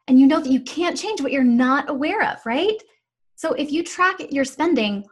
And 0.07 0.21
you 0.21 0.27
know 0.27 0.41
that 0.41 0.51
you 0.51 0.61
can't 0.61 0.97
change 0.97 1.21
what 1.21 1.33
you're 1.33 1.45
not 1.45 1.89
aware 1.89 2.23
of, 2.23 2.45
right? 2.45 2.77
So 3.37 3.53
if 3.55 3.73
you 3.73 3.83
track 3.83 4.17
your 4.31 4.45
spending, 4.45 5.05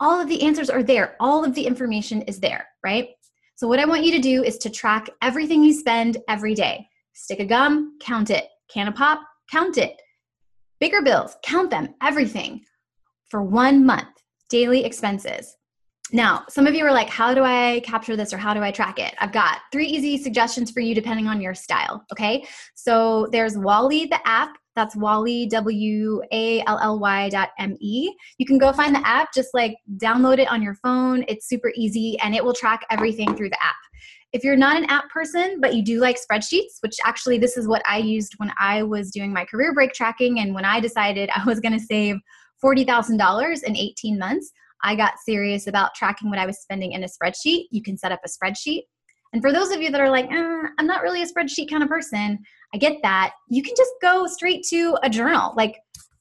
all 0.00 0.20
of 0.20 0.28
the 0.28 0.42
answers 0.42 0.70
are 0.70 0.82
there. 0.82 1.16
All 1.20 1.44
of 1.44 1.54
the 1.54 1.66
information 1.66 2.22
is 2.22 2.40
there, 2.40 2.66
right? 2.84 3.08
So 3.56 3.68
what 3.68 3.78
I 3.78 3.84
want 3.84 4.04
you 4.04 4.12
to 4.12 4.18
do 4.18 4.42
is 4.42 4.58
to 4.58 4.70
track 4.70 5.08
everything 5.22 5.62
you 5.62 5.72
spend 5.72 6.18
every 6.28 6.54
day. 6.54 6.86
Stick 7.12 7.40
a 7.40 7.44
gum, 7.44 7.98
count 8.00 8.30
it. 8.30 8.48
Can 8.72 8.88
of 8.88 8.94
pop, 8.94 9.20
count 9.50 9.76
it. 9.78 10.00
Bigger 10.78 11.02
bills, 11.02 11.36
count 11.44 11.70
them, 11.70 11.94
everything 12.02 12.62
for 13.28 13.42
one 13.42 13.84
month 13.84 14.19
daily 14.50 14.84
expenses. 14.84 15.56
Now, 16.12 16.44
some 16.48 16.66
of 16.66 16.74
you 16.74 16.84
are 16.84 16.92
like, 16.92 17.08
how 17.08 17.34
do 17.34 17.44
I 17.44 17.80
capture 17.84 18.16
this 18.16 18.32
or 18.32 18.38
how 18.38 18.52
do 18.52 18.62
I 18.62 18.72
track 18.72 18.98
it? 18.98 19.14
I've 19.18 19.32
got 19.32 19.58
three 19.70 19.86
easy 19.86 20.18
suggestions 20.18 20.70
for 20.70 20.80
you 20.80 20.94
depending 20.94 21.28
on 21.28 21.40
your 21.40 21.54
style. 21.54 22.04
Okay. 22.12 22.44
So 22.74 23.28
there's 23.30 23.56
Wally, 23.56 24.06
the 24.06 24.18
app. 24.26 24.56
That's 24.76 24.96
Wally, 24.96 25.46
W 25.46 26.22
A 26.32 26.62
L 26.62 26.78
L 26.80 26.98
Y 26.98 27.28
dot 27.28 27.50
M 27.58 27.76
E. 27.80 28.12
You 28.38 28.46
can 28.46 28.58
go 28.58 28.72
find 28.72 28.94
the 28.94 29.06
app, 29.06 29.32
just 29.32 29.50
like 29.52 29.76
download 29.98 30.38
it 30.38 30.50
on 30.50 30.62
your 30.62 30.74
phone. 30.74 31.24
It's 31.28 31.48
super 31.48 31.72
easy 31.76 32.18
and 32.20 32.34
it 32.34 32.44
will 32.44 32.54
track 32.54 32.84
everything 32.90 33.36
through 33.36 33.50
the 33.50 33.64
app. 33.64 33.76
If 34.32 34.44
you're 34.44 34.56
not 34.56 34.76
an 34.76 34.84
app 34.84 35.08
person, 35.10 35.58
but 35.60 35.74
you 35.74 35.82
do 35.82 36.00
like 36.00 36.16
spreadsheets, 36.16 36.80
which 36.80 36.96
actually 37.04 37.38
this 37.38 37.56
is 37.56 37.66
what 37.66 37.82
I 37.88 37.98
used 37.98 38.34
when 38.36 38.52
I 38.58 38.82
was 38.82 39.10
doing 39.10 39.32
my 39.32 39.44
career 39.44 39.74
break 39.74 39.92
tracking 39.92 40.38
and 40.38 40.54
when 40.54 40.64
I 40.64 40.80
decided 40.80 41.30
I 41.34 41.44
was 41.44 41.60
going 41.60 41.76
to 41.76 41.84
save 41.84 42.16
$40,000 42.64 43.62
in 43.64 43.76
18 43.76 44.18
months, 44.18 44.52
I 44.82 44.94
got 44.96 45.14
serious 45.24 45.66
about 45.66 45.94
tracking 45.94 46.30
what 46.30 46.38
I 46.38 46.46
was 46.46 46.60
spending 46.60 46.92
in 46.92 47.04
a 47.04 47.06
spreadsheet. 47.06 47.66
You 47.70 47.82
can 47.82 47.96
set 47.96 48.12
up 48.12 48.20
a 48.24 48.28
spreadsheet. 48.28 48.82
And 49.32 49.42
for 49.42 49.52
those 49.52 49.70
of 49.70 49.80
you 49.80 49.90
that 49.90 50.00
are 50.00 50.10
like, 50.10 50.30
eh, 50.30 50.62
I'm 50.78 50.86
not 50.86 51.02
really 51.02 51.22
a 51.22 51.26
spreadsheet 51.26 51.70
kind 51.70 51.82
of 51.82 51.88
person, 51.88 52.38
I 52.74 52.78
get 52.78 52.98
that. 53.02 53.32
You 53.48 53.62
can 53.62 53.74
just 53.76 53.92
go 54.02 54.26
straight 54.26 54.64
to 54.70 54.96
a 55.02 55.10
journal, 55.10 55.52
like 55.56 55.76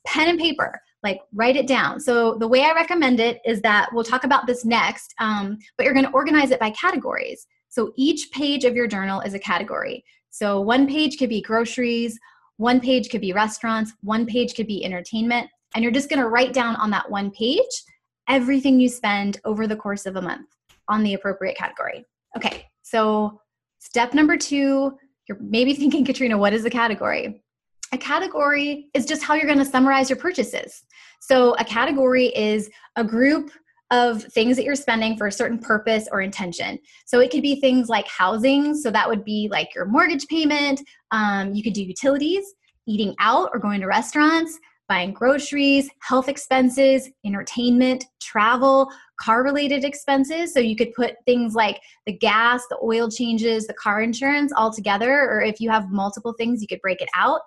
pen 0.05 0.29
and 0.29 0.39
paper, 0.39 0.79
like 1.01 1.19
write 1.33 1.55
it 1.55 1.67
down. 1.67 1.99
So 1.99 2.35
the 2.35 2.47
way 2.47 2.63
I 2.63 2.73
recommend 2.73 3.19
it 3.19 3.39
is 3.45 3.61
that 3.61 3.89
we'll 3.93 4.03
talk 4.03 4.25
about 4.25 4.45
this 4.45 4.65
next, 4.65 5.13
um, 5.19 5.57
but 5.77 5.85
you're 5.85 5.93
going 5.93 6.05
to 6.05 6.11
organize 6.11 6.51
it 6.51 6.59
by 6.59 6.71
categories. 6.71 7.47
So 7.69 7.93
each 7.95 8.31
page 8.31 8.65
of 8.65 8.75
your 8.75 8.87
journal 8.87 9.21
is 9.21 9.33
a 9.33 9.39
category. 9.39 10.03
So 10.29 10.61
one 10.61 10.87
page 10.87 11.17
could 11.17 11.29
be 11.29 11.41
groceries, 11.41 12.19
one 12.57 12.79
page 12.79 13.09
could 13.09 13.21
be 13.21 13.33
restaurants, 13.33 13.93
one 14.01 14.25
page 14.25 14.53
could 14.53 14.67
be 14.67 14.83
entertainment, 14.83 15.49
and 15.75 15.83
you're 15.83 15.93
just 15.93 16.09
going 16.09 16.21
to 16.21 16.27
write 16.27 16.53
down 16.53 16.75
on 16.77 16.89
that 16.91 17.09
one 17.09 17.31
page 17.31 17.83
everything 18.27 18.79
you 18.79 18.87
spend 18.87 19.41
over 19.43 19.67
the 19.67 19.75
course 19.75 20.05
of 20.05 20.15
a 20.15 20.21
month 20.21 20.47
on 20.87 21.03
the 21.03 21.15
appropriate 21.15 21.57
category. 21.57 22.05
Okay, 22.37 22.65
so 22.83 23.41
step 23.79 24.13
number 24.13 24.37
two, 24.37 24.97
you're 25.27 25.37
maybe 25.41 25.73
thinking, 25.75 26.05
Katrina, 26.05 26.37
what 26.37 26.53
is 26.53 26.63
a 26.65 26.69
category? 26.69 27.43
A 27.91 27.97
category 27.97 28.89
is 28.93 29.05
just 29.05 29.23
how 29.23 29.33
you're 29.33 29.47
going 29.47 29.57
to 29.57 29.65
summarize 29.65 30.09
your 30.09 30.17
purchases. 30.17 30.83
So, 31.21 31.55
a 31.55 31.65
category 31.65 32.27
is 32.27 32.69
a 32.95 33.03
group 33.03 33.51
of 33.91 34.23
things 34.25 34.55
that 34.55 34.63
you're 34.63 34.75
spending 34.75 35.17
for 35.17 35.25
a 35.25 35.31
certain 35.31 35.57
purpose 35.57 36.07
or 36.11 36.21
intention. 36.21 36.77
So, 37.07 37.19
it 37.19 37.31
could 37.31 37.41
be 37.41 37.59
things 37.59 37.89
like 37.89 38.07
housing. 38.07 38.75
So, 38.75 38.91
that 38.91 39.09
would 39.09 39.25
be 39.25 39.49
like 39.51 39.73
your 39.73 39.85
mortgage 39.85 40.27
payment. 40.27 40.81
Um, 41.09 41.55
you 41.55 41.63
could 41.63 41.73
do 41.73 41.83
utilities, 41.83 42.45
eating 42.87 43.15
out 43.19 43.49
or 43.53 43.59
going 43.59 43.81
to 43.81 43.87
restaurants, 43.87 44.59
buying 44.89 45.13
groceries, 45.13 45.87
health 45.99 46.27
expenses, 46.27 47.09
entertainment, 47.23 48.05
travel, 48.19 48.89
car 49.21 49.43
related 49.43 49.85
expenses. 49.85 50.51
So 50.51 50.59
you 50.59 50.75
could 50.75 50.93
put 50.93 51.15
things 51.25 51.53
like 51.53 51.79
the 52.07 52.13
gas, 52.13 52.63
the 52.69 52.79
oil 52.83 53.09
changes, 53.09 53.67
the 53.67 53.73
car 53.75 54.01
insurance 54.01 54.51
all 54.51 54.73
together, 54.73 55.11
or 55.11 55.41
if 55.41 55.61
you 55.61 55.69
have 55.69 55.91
multiple 55.91 56.33
things, 56.33 56.61
you 56.61 56.67
could 56.67 56.81
break 56.81 57.01
it 57.01 57.09
out. 57.15 57.41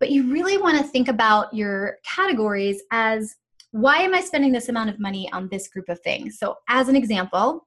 But 0.00 0.10
you 0.10 0.30
really 0.30 0.58
want 0.58 0.76
to 0.76 0.84
think 0.84 1.08
about 1.08 1.54
your 1.54 1.98
categories 2.04 2.82
as 2.90 3.36
why 3.70 3.98
am 3.98 4.14
I 4.14 4.20
spending 4.20 4.52
this 4.52 4.68
amount 4.68 4.90
of 4.90 5.00
money 5.00 5.30
on 5.32 5.48
this 5.48 5.68
group 5.68 5.88
of 5.88 6.00
things? 6.00 6.38
So, 6.38 6.56
as 6.68 6.88
an 6.88 6.96
example, 6.96 7.66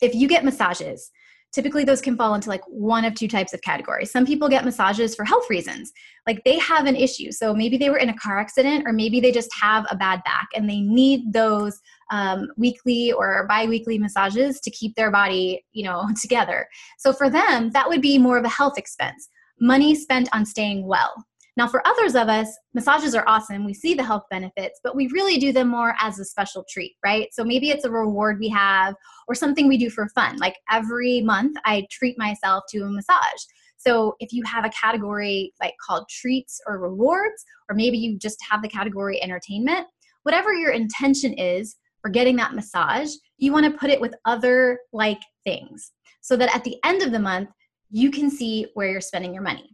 if 0.00 0.14
you 0.14 0.28
get 0.28 0.44
massages, 0.44 1.10
typically 1.54 1.84
those 1.84 2.00
can 2.00 2.16
fall 2.16 2.34
into 2.34 2.48
like 2.48 2.62
one 2.66 3.04
of 3.04 3.14
two 3.14 3.28
types 3.28 3.54
of 3.54 3.62
categories. 3.62 4.10
Some 4.10 4.26
people 4.26 4.48
get 4.48 4.64
massages 4.64 5.14
for 5.14 5.24
health 5.24 5.48
reasons, 5.48 5.92
like 6.26 6.42
they 6.44 6.58
have 6.58 6.86
an 6.86 6.96
issue. 6.96 7.30
So 7.30 7.54
maybe 7.54 7.78
they 7.78 7.90
were 7.90 7.98
in 7.98 8.08
a 8.08 8.18
car 8.18 8.38
accident, 8.38 8.84
or 8.86 8.92
maybe 8.92 9.20
they 9.20 9.30
just 9.30 9.50
have 9.60 9.86
a 9.90 9.96
bad 9.96 10.20
back 10.24 10.48
and 10.54 10.68
they 10.68 10.80
need 10.80 11.32
those 11.32 11.78
um, 12.10 12.48
weekly 12.56 13.12
or 13.12 13.46
bi-weekly 13.48 13.98
massages 13.98 14.60
to 14.60 14.70
keep 14.70 14.94
their 14.96 15.10
body, 15.10 15.64
you 15.72 15.84
know, 15.84 16.08
together. 16.20 16.66
So 16.98 17.12
for 17.12 17.30
them, 17.30 17.70
that 17.70 17.88
would 17.88 18.02
be 18.02 18.18
more 18.18 18.36
of 18.36 18.44
a 18.44 18.48
health 18.48 18.76
expense, 18.76 19.28
money 19.60 19.94
spent 19.94 20.28
on 20.32 20.44
staying 20.44 20.86
well. 20.86 21.24
Now, 21.56 21.68
for 21.68 21.86
others 21.86 22.16
of 22.16 22.28
us, 22.28 22.48
massages 22.74 23.14
are 23.14 23.22
awesome. 23.28 23.64
We 23.64 23.74
see 23.74 23.94
the 23.94 24.02
health 24.02 24.24
benefits, 24.28 24.80
but 24.82 24.96
we 24.96 25.06
really 25.08 25.38
do 25.38 25.52
them 25.52 25.68
more 25.68 25.94
as 26.00 26.18
a 26.18 26.24
special 26.24 26.64
treat, 26.68 26.94
right? 27.04 27.28
So 27.32 27.44
maybe 27.44 27.70
it's 27.70 27.84
a 27.84 27.90
reward 27.90 28.40
we 28.40 28.48
have 28.48 28.96
or 29.28 29.36
something 29.36 29.68
we 29.68 29.78
do 29.78 29.88
for 29.88 30.08
fun. 30.08 30.36
Like 30.38 30.56
every 30.70 31.20
month, 31.20 31.56
I 31.64 31.86
treat 31.92 32.18
myself 32.18 32.64
to 32.70 32.80
a 32.80 32.90
massage. 32.90 33.42
So 33.76 34.16
if 34.18 34.32
you 34.32 34.42
have 34.44 34.64
a 34.64 34.70
category 34.70 35.52
like 35.60 35.74
called 35.84 36.08
treats 36.08 36.60
or 36.66 36.80
rewards, 36.80 37.44
or 37.68 37.76
maybe 37.76 37.98
you 37.98 38.18
just 38.18 38.38
have 38.50 38.62
the 38.62 38.68
category 38.68 39.22
entertainment, 39.22 39.86
whatever 40.24 40.52
your 40.54 40.72
intention 40.72 41.34
is 41.34 41.76
for 42.02 42.10
getting 42.10 42.34
that 42.36 42.54
massage, 42.54 43.12
you 43.38 43.52
want 43.52 43.64
to 43.64 43.78
put 43.78 43.90
it 43.90 44.00
with 44.00 44.14
other 44.24 44.80
like 44.92 45.20
things 45.44 45.92
so 46.20 46.36
that 46.36 46.54
at 46.54 46.64
the 46.64 46.78
end 46.84 47.02
of 47.02 47.12
the 47.12 47.18
month, 47.18 47.50
you 47.90 48.10
can 48.10 48.28
see 48.30 48.66
where 48.74 48.90
you're 48.90 49.00
spending 49.00 49.32
your 49.32 49.42
money. 49.42 49.73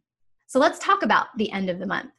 So 0.50 0.58
let's 0.58 0.80
talk 0.80 1.04
about 1.04 1.28
the 1.36 1.48
end 1.52 1.70
of 1.70 1.78
the 1.78 1.86
month. 1.86 2.10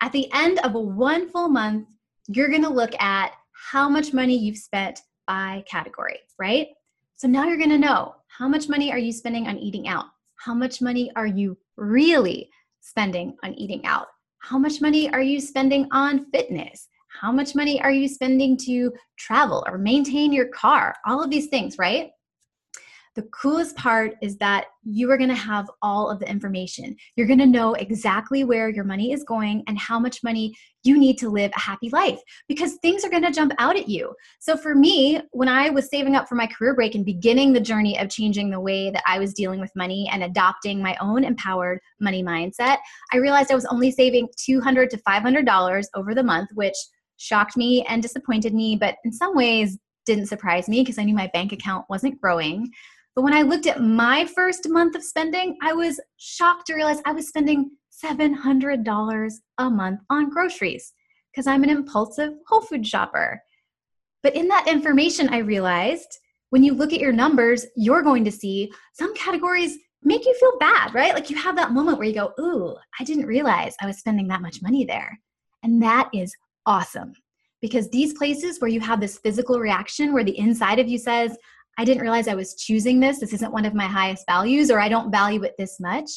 At 0.00 0.12
the 0.12 0.32
end 0.32 0.60
of 0.60 0.74
one 0.74 1.28
full 1.28 1.48
month, 1.48 1.88
you're 2.28 2.48
going 2.48 2.62
to 2.62 2.68
look 2.68 2.94
at 3.02 3.32
how 3.50 3.88
much 3.88 4.12
money 4.12 4.38
you've 4.38 4.58
spent 4.58 5.00
by 5.26 5.64
category, 5.68 6.20
right? 6.38 6.68
So 7.16 7.26
now 7.26 7.48
you're 7.48 7.56
going 7.56 7.70
to 7.70 7.78
know 7.78 8.14
how 8.28 8.46
much 8.46 8.68
money 8.68 8.92
are 8.92 8.98
you 8.98 9.10
spending 9.10 9.48
on 9.48 9.58
eating 9.58 9.88
out? 9.88 10.04
How 10.36 10.54
much 10.54 10.80
money 10.80 11.10
are 11.16 11.26
you 11.26 11.58
really 11.76 12.48
spending 12.80 13.36
on 13.42 13.54
eating 13.54 13.84
out? 13.84 14.06
How 14.38 14.56
much 14.56 14.80
money 14.80 15.12
are 15.12 15.20
you 15.20 15.40
spending 15.40 15.88
on 15.90 16.26
fitness? 16.30 16.86
How 17.08 17.32
much 17.32 17.56
money 17.56 17.82
are 17.82 17.90
you 17.90 18.06
spending 18.06 18.56
to 18.58 18.92
travel 19.16 19.64
or 19.66 19.78
maintain 19.78 20.32
your 20.32 20.46
car? 20.46 20.94
All 21.06 21.20
of 21.20 21.28
these 21.28 21.48
things, 21.48 21.76
right? 21.76 22.12
The 23.14 23.22
coolest 23.22 23.76
part 23.76 24.14
is 24.22 24.36
that 24.38 24.66
you 24.82 25.10
are 25.10 25.16
going 25.16 25.30
to 25.30 25.36
have 25.36 25.70
all 25.82 26.10
of 26.10 26.18
the 26.18 26.28
information. 26.28 26.96
You're 27.16 27.28
going 27.28 27.38
to 27.38 27.46
know 27.46 27.74
exactly 27.74 28.42
where 28.42 28.68
your 28.68 28.84
money 28.84 29.12
is 29.12 29.22
going 29.22 29.62
and 29.68 29.78
how 29.78 30.00
much 30.00 30.24
money 30.24 30.54
you 30.82 30.98
need 30.98 31.18
to 31.18 31.30
live 31.30 31.52
a 31.56 31.60
happy 31.60 31.90
life 31.90 32.20
because 32.48 32.74
things 32.82 33.04
are 33.04 33.10
going 33.10 33.22
to 33.22 33.30
jump 33.30 33.52
out 33.58 33.76
at 33.76 33.88
you. 33.88 34.12
So, 34.40 34.56
for 34.56 34.74
me, 34.74 35.20
when 35.30 35.48
I 35.48 35.70
was 35.70 35.88
saving 35.88 36.16
up 36.16 36.28
for 36.28 36.34
my 36.34 36.46
career 36.46 36.74
break 36.74 36.94
and 36.94 37.04
beginning 37.04 37.52
the 37.52 37.60
journey 37.60 37.98
of 37.98 38.10
changing 38.10 38.50
the 38.50 38.60
way 38.60 38.90
that 38.90 39.04
I 39.06 39.18
was 39.18 39.32
dealing 39.32 39.60
with 39.60 39.70
money 39.76 40.08
and 40.12 40.24
adopting 40.24 40.82
my 40.82 40.96
own 41.00 41.24
empowered 41.24 41.78
money 42.00 42.22
mindset, 42.22 42.78
I 43.12 43.18
realized 43.18 43.52
I 43.52 43.56
was 43.56 43.66
only 43.66 43.92
saving 43.92 44.28
$200 44.48 44.88
to 44.90 44.96
$500 44.98 45.84
over 45.94 46.14
the 46.14 46.22
month, 46.22 46.50
which 46.54 46.76
shocked 47.16 47.56
me 47.56 47.84
and 47.88 48.02
disappointed 48.02 48.54
me, 48.54 48.76
but 48.76 48.96
in 49.04 49.12
some 49.12 49.36
ways, 49.36 49.78
didn't 50.06 50.26
surprise 50.26 50.68
me 50.68 50.82
because 50.82 50.98
I 50.98 51.04
knew 51.04 51.14
my 51.14 51.30
bank 51.32 51.52
account 51.52 51.86
wasn't 51.88 52.20
growing. 52.20 52.70
But 53.14 53.22
when 53.22 53.34
I 53.34 53.42
looked 53.42 53.66
at 53.66 53.82
my 53.82 54.26
first 54.26 54.68
month 54.68 54.96
of 54.96 55.04
spending, 55.04 55.56
I 55.62 55.72
was 55.72 56.00
shocked 56.16 56.66
to 56.66 56.74
realize 56.74 57.00
I 57.04 57.12
was 57.12 57.28
spending 57.28 57.70
$700 58.04 59.32
a 59.58 59.70
month 59.70 60.00
on 60.10 60.30
groceries 60.30 60.92
because 61.30 61.46
I'm 61.46 61.62
an 61.62 61.70
impulsive 61.70 62.32
Whole 62.48 62.60
Food 62.60 62.86
shopper. 62.86 63.40
But 64.22 64.34
in 64.34 64.48
that 64.48 64.68
information, 64.68 65.28
I 65.28 65.38
realized 65.38 66.18
when 66.50 66.64
you 66.64 66.74
look 66.74 66.92
at 66.92 67.00
your 67.00 67.12
numbers, 67.12 67.66
you're 67.76 68.02
going 68.02 68.24
to 68.24 68.32
see 68.32 68.72
some 68.94 69.14
categories 69.14 69.78
make 70.02 70.24
you 70.24 70.34
feel 70.38 70.58
bad, 70.58 70.94
right? 70.94 71.14
Like 71.14 71.30
you 71.30 71.36
have 71.36 71.56
that 71.56 71.72
moment 71.72 71.98
where 71.98 72.06
you 72.06 72.14
go, 72.14 72.32
Ooh, 72.40 72.76
I 72.98 73.04
didn't 73.04 73.26
realize 73.26 73.74
I 73.80 73.86
was 73.86 73.98
spending 73.98 74.28
that 74.28 74.42
much 74.42 74.62
money 74.62 74.84
there. 74.84 75.18
And 75.62 75.82
that 75.82 76.10
is 76.12 76.34
awesome 76.66 77.12
because 77.60 77.88
these 77.90 78.12
places 78.12 78.60
where 78.60 78.70
you 78.70 78.80
have 78.80 79.00
this 79.00 79.18
physical 79.18 79.58
reaction 79.58 80.12
where 80.12 80.24
the 80.24 80.38
inside 80.38 80.78
of 80.78 80.88
you 80.88 80.98
says, 80.98 81.36
I 81.78 81.84
didn't 81.84 82.02
realize 82.02 82.28
I 82.28 82.34
was 82.34 82.54
choosing 82.54 83.00
this. 83.00 83.20
This 83.20 83.32
isn't 83.32 83.52
one 83.52 83.64
of 83.64 83.74
my 83.74 83.86
highest 83.86 84.24
values, 84.28 84.70
or 84.70 84.80
I 84.80 84.88
don't 84.88 85.10
value 85.10 85.42
it 85.42 85.54
this 85.58 85.78
much. 85.80 86.10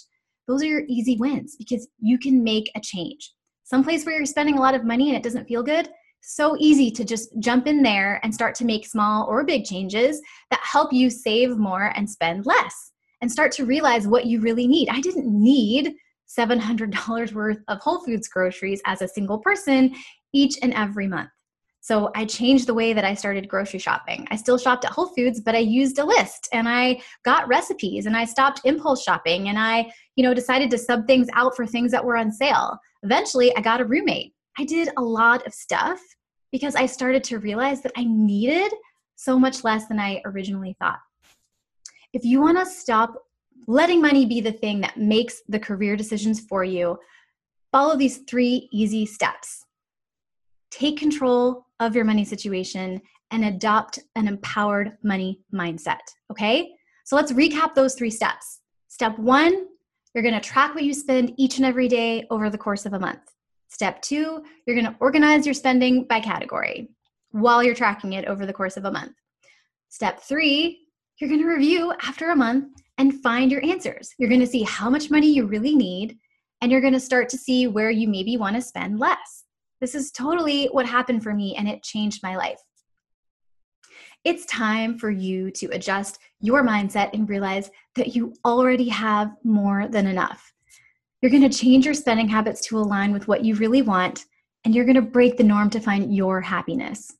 Those 0.47 0.63
are 0.63 0.67
your 0.67 0.83
easy 0.87 1.17
wins 1.17 1.55
because 1.57 1.87
you 1.99 2.17
can 2.17 2.43
make 2.43 2.71
a 2.75 2.79
change. 2.79 3.33
Someplace 3.63 4.05
where 4.05 4.15
you're 4.15 4.25
spending 4.25 4.57
a 4.57 4.61
lot 4.61 4.75
of 4.75 4.85
money 4.85 5.09
and 5.09 5.17
it 5.17 5.23
doesn't 5.23 5.47
feel 5.47 5.61
good, 5.61 5.89
so 6.21 6.55
easy 6.59 6.89
to 6.91 7.03
just 7.03 7.29
jump 7.39 7.67
in 7.67 7.83
there 7.83 8.19
and 8.23 8.33
start 8.33 8.55
to 8.55 8.65
make 8.65 8.85
small 8.85 9.25
or 9.27 9.43
big 9.43 9.65
changes 9.65 10.21
that 10.51 10.59
help 10.61 10.93
you 10.93 11.09
save 11.09 11.57
more 11.57 11.91
and 11.95 12.09
spend 12.09 12.45
less 12.45 12.91
and 13.21 13.31
start 13.31 13.51
to 13.53 13.65
realize 13.65 14.07
what 14.07 14.25
you 14.25 14.39
really 14.39 14.67
need. 14.67 14.89
I 14.89 15.01
didn't 15.01 15.27
need 15.27 15.95
$700 16.37 17.33
worth 17.33 17.59
of 17.67 17.79
Whole 17.79 18.03
Foods 18.03 18.27
groceries 18.27 18.81
as 18.85 19.01
a 19.01 19.07
single 19.07 19.39
person 19.39 19.95
each 20.33 20.57
and 20.61 20.73
every 20.73 21.07
month. 21.07 21.29
So 21.87 22.11
I 22.15 22.25
changed 22.25 22.67
the 22.67 22.73
way 22.73 22.91
that 22.91 23.05
I 23.05 23.13
started 23.13 23.47
grocery 23.47 23.79
shopping. 23.79 24.27
I 24.29 24.35
still 24.35 24.57
shopped 24.57 24.83
at 24.83 24.91
Whole 24.91 25.07
Foods, 25.15 25.39
but 25.39 25.55
I 25.55 25.59
used 25.59 25.99
a 25.99 26.03
list 26.03 26.49
and 26.51 26.67
I 26.67 27.01
got 27.23 27.47
recipes 27.47 28.07
and 28.07 28.17
I 28.17 28.25
stopped 28.25 28.59
impulse 28.65 29.03
shopping 29.03 29.47
and 29.47 29.57
I, 29.57 29.89
you 30.17 30.23
know, 30.25 30.33
decided 30.33 30.69
to 30.71 30.77
sub 30.77 31.07
things 31.07 31.29
out 31.31 31.55
for 31.55 31.65
things 31.65 31.93
that 31.93 32.03
were 32.03 32.17
on 32.17 32.29
sale. 32.29 32.77
Eventually, 33.03 33.55
I 33.55 33.61
got 33.61 33.79
a 33.79 33.85
roommate. 33.85 34.33
I 34.57 34.65
did 34.65 34.89
a 34.97 35.01
lot 35.01 35.47
of 35.47 35.53
stuff 35.53 36.01
because 36.51 36.75
I 36.75 36.87
started 36.87 37.23
to 37.23 37.39
realize 37.39 37.81
that 37.83 37.93
I 37.95 38.03
needed 38.03 38.73
so 39.15 39.39
much 39.39 39.63
less 39.63 39.87
than 39.87 39.97
I 39.97 40.21
originally 40.25 40.75
thought. 40.81 40.99
If 42.11 42.25
you 42.25 42.41
want 42.41 42.57
to 42.57 42.65
stop 42.65 43.13
letting 43.65 44.01
money 44.01 44.25
be 44.25 44.41
the 44.41 44.51
thing 44.51 44.81
that 44.81 44.97
makes 44.97 45.41
the 45.47 45.57
career 45.57 45.95
decisions 45.95 46.41
for 46.41 46.65
you, 46.65 46.99
follow 47.71 47.95
these 47.95 48.17
three 48.27 48.67
easy 48.73 49.05
steps. 49.05 49.63
Take 50.69 50.99
control 50.99 51.63
of 51.79 51.95
your 51.95 52.05
money 52.05 52.25
situation 52.25 53.01
and 53.31 53.45
adopt 53.45 53.99
an 54.15 54.27
empowered 54.27 54.97
money 55.03 55.41
mindset. 55.53 55.99
Okay? 56.31 56.71
So 57.05 57.15
let's 57.15 57.31
recap 57.31 57.73
those 57.73 57.95
three 57.95 58.09
steps. 58.09 58.61
Step 58.87 59.17
one, 59.19 59.67
you're 60.13 60.23
gonna 60.23 60.41
track 60.41 60.73
what 60.73 60.83
you 60.83 60.93
spend 60.93 61.33
each 61.37 61.57
and 61.57 61.65
every 61.65 61.87
day 61.87 62.25
over 62.31 62.49
the 62.49 62.57
course 62.57 62.85
of 62.85 62.93
a 62.93 62.99
month. 62.99 63.21
Step 63.69 64.01
two, 64.01 64.43
you're 64.65 64.75
gonna 64.75 64.97
organize 64.99 65.45
your 65.45 65.53
spending 65.53 66.05
by 66.05 66.19
category 66.19 66.89
while 67.31 67.63
you're 67.63 67.75
tracking 67.75 68.13
it 68.13 68.25
over 68.25 68.45
the 68.45 68.53
course 68.53 68.77
of 68.77 68.85
a 68.85 68.91
month. 68.91 69.13
Step 69.89 70.19
three, 70.21 70.87
you're 71.19 71.29
gonna 71.29 71.47
review 71.47 71.93
after 72.01 72.31
a 72.31 72.35
month 72.35 72.73
and 72.97 73.21
find 73.21 73.51
your 73.51 73.63
answers. 73.63 74.13
You're 74.17 74.29
gonna 74.29 74.47
see 74.47 74.63
how 74.63 74.89
much 74.89 75.11
money 75.11 75.27
you 75.27 75.45
really 75.45 75.75
need, 75.75 76.17
and 76.61 76.71
you're 76.71 76.81
gonna 76.81 76.99
start 76.99 77.29
to 77.29 77.37
see 77.37 77.67
where 77.67 77.91
you 77.91 78.07
maybe 78.07 78.37
wanna 78.37 78.61
spend 78.61 78.99
less. 78.99 79.43
This 79.79 79.95
is 79.95 80.11
totally 80.11 80.67
what 80.67 80.85
happened 80.85 81.23
for 81.23 81.33
me, 81.33 81.55
and 81.55 81.67
it 81.67 81.83
changed 81.83 82.23
my 82.23 82.35
life. 82.35 82.59
It's 84.23 84.45
time 84.45 84.97
for 84.97 85.09
you 85.09 85.51
to 85.51 85.67
adjust 85.67 86.19
your 86.41 86.63
mindset 86.63 87.13
and 87.13 87.29
realize 87.29 87.69
that 87.95 88.15
you 88.15 88.33
already 88.43 88.89
have 88.89 89.31
more 89.43 89.87
than 89.87 90.07
enough. 90.07 90.53
You're 91.21 91.31
going 91.31 91.49
to 91.49 91.57
change 91.57 91.85
your 91.85 91.93
spending 91.93 92.27
habits 92.27 92.61
to 92.67 92.77
align 92.77 93.13
with 93.13 93.27
what 93.27 93.45
you 93.45 93.55
really 93.55 93.81
want, 93.81 94.25
and 94.65 94.75
you're 94.75 94.85
going 94.85 94.95
to 94.95 95.01
break 95.01 95.37
the 95.37 95.43
norm 95.43 95.69
to 95.69 95.79
find 95.79 96.13
your 96.15 96.41
happiness. 96.41 97.15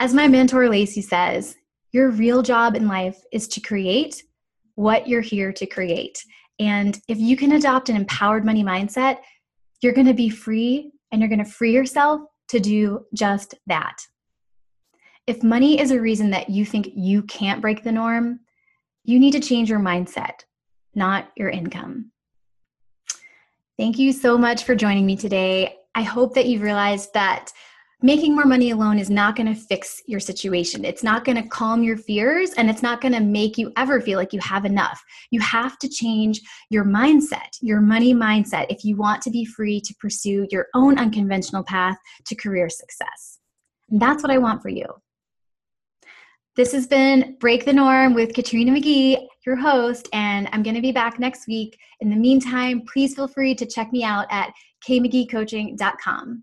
As 0.00 0.14
my 0.14 0.28
mentor 0.28 0.68
Lacey 0.68 1.02
says, 1.02 1.56
your 1.92 2.10
real 2.10 2.42
job 2.42 2.74
in 2.74 2.88
life 2.88 3.22
is 3.32 3.48
to 3.48 3.60
create 3.60 4.22
what 4.74 5.06
you're 5.06 5.20
here 5.20 5.52
to 5.52 5.66
create. 5.66 6.24
And 6.58 6.98
if 7.08 7.18
you 7.18 7.36
can 7.36 7.52
adopt 7.52 7.88
an 7.88 7.96
empowered 7.96 8.44
money 8.44 8.64
mindset, 8.64 9.18
you're 9.82 9.92
going 9.92 10.06
to 10.06 10.14
be 10.14 10.30
free 10.30 10.92
and 11.10 11.20
you're 11.20 11.28
going 11.28 11.44
to 11.44 11.50
free 11.50 11.72
yourself 11.72 12.22
to 12.48 12.60
do 12.60 13.04
just 13.14 13.54
that. 13.66 13.98
If 15.26 15.42
money 15.42 15.78
is 15.78 15.90
a 15.90 16.00
reason 16.00 16.30
that 16.30 16.48
you 16.48 16.64
think 16.64 16.90
you 16.94 17.22
can't 17.24 17.60
break 17.60 17.82
the 17.82 17.92
norm, 17.92 18.40
you 19.04 19.18
need 19.18 19.32
to 19.32 19.40
change 19.40 19.68
your 19.68 19.80
mindset, 19.80 20.44
not 20.94 21.30
your 21.36 21.50
income. 21.50 22.12
Thank 23.76 23.98
you 23.98 24.12
so 24.12 24.38
much 24.38 24.64
for 24.64 24.74
joining 24.74 25.06
me 25.06 25.16
today. 25.16 25.76
I 25.94 26.02
hope 26.02 26.34
that 26.34 26.46
you've 26.46 26.62
realized 26.62 27.12
that 27.14 27.52
making 28.02 28.34
more 28.34 28.44
money 28.44 28.70
alone 28.70 28.98
is 28.98 29.08
not 29.08 29.36
going 29.36 29.52
to 29.52 29.60
fix 29.60 30.02
your 30.06 30.20
situation. 30.20 30.84
It's 30.84 31.04
not 31.04 31.24
going 31.24 31.40
to 31.40 31.48
calm 31.48 31.82
your 31.82 31.96
fears 31.96 32.52
and 32.54 32.68
it's 32.68 32.82
not 32.82 33.00
going 33.00 33.14
to 33.14 33.20
make 33.20 33.56
you 33.56 33.72
ever 33.76 34.00
feel 34.00 34.18
like 34.18 34.32
you 34.32 34.40
have 34.40 34.64
enough. 34.64 35.02
You 35.30 35.40
have 35.40 35.78
to 35.78 35.88
change 35.88 36.40
your 36.68 36.84
mindset, 36.84 37.58
your 37.60 37.80
money 37.80 38.12
mindset, 38.12 38.66
if 38.70 38.84
you 38.84 38.96
want 38.96 39.22
to 39.22 39.30
be 39.30 39.44
free 39.44 39.80
to 39.80 39.94
pursue 40.00 40.46
your 40.50 40.66
own 40.74 40.98
unconventional 40.98 41.62
path 41.62 41.96
to 42.26 42.34
career 42.34 42.68
success. 42.68 43.38
And 43.90 44.00
that's 44.00 44.22
what 44.22 44.32
I 44.32 44.38
want 44.38 44.62
for 44.62 44.68
you. 44.68 44.86
This 46.54 46.72
has 46.72 46.86
been 46.86 47.36
Break 47.40 47.64
the 47.64 47.72
Norm 47.72 48.12
with 48.12 48.34
Katrina 48.34 48.72
McGee, 48.72 49.26
your 49.46 49.56
host, 49.56 50.08
and 50.12 50.50
I'm 50.52 50.62
going 50.62 50.76
to 50.76 50.82
be 50.82 50.92
back 50.92 51.18
next 51.18 51.48
week. 51.48 51.78
In 52.00 52.10
the 52.10 52.16
meantime, 52.16 52.82
please 52.92 53.14
feel 53.14 53.28
free 53.28 53.54
to 53.54 53.64
check 53.64 53.90
me 53.90 54.04
out 54.04 54.26
at 54.30 54.52
kmcgeecoaching.com. 54.86 56.42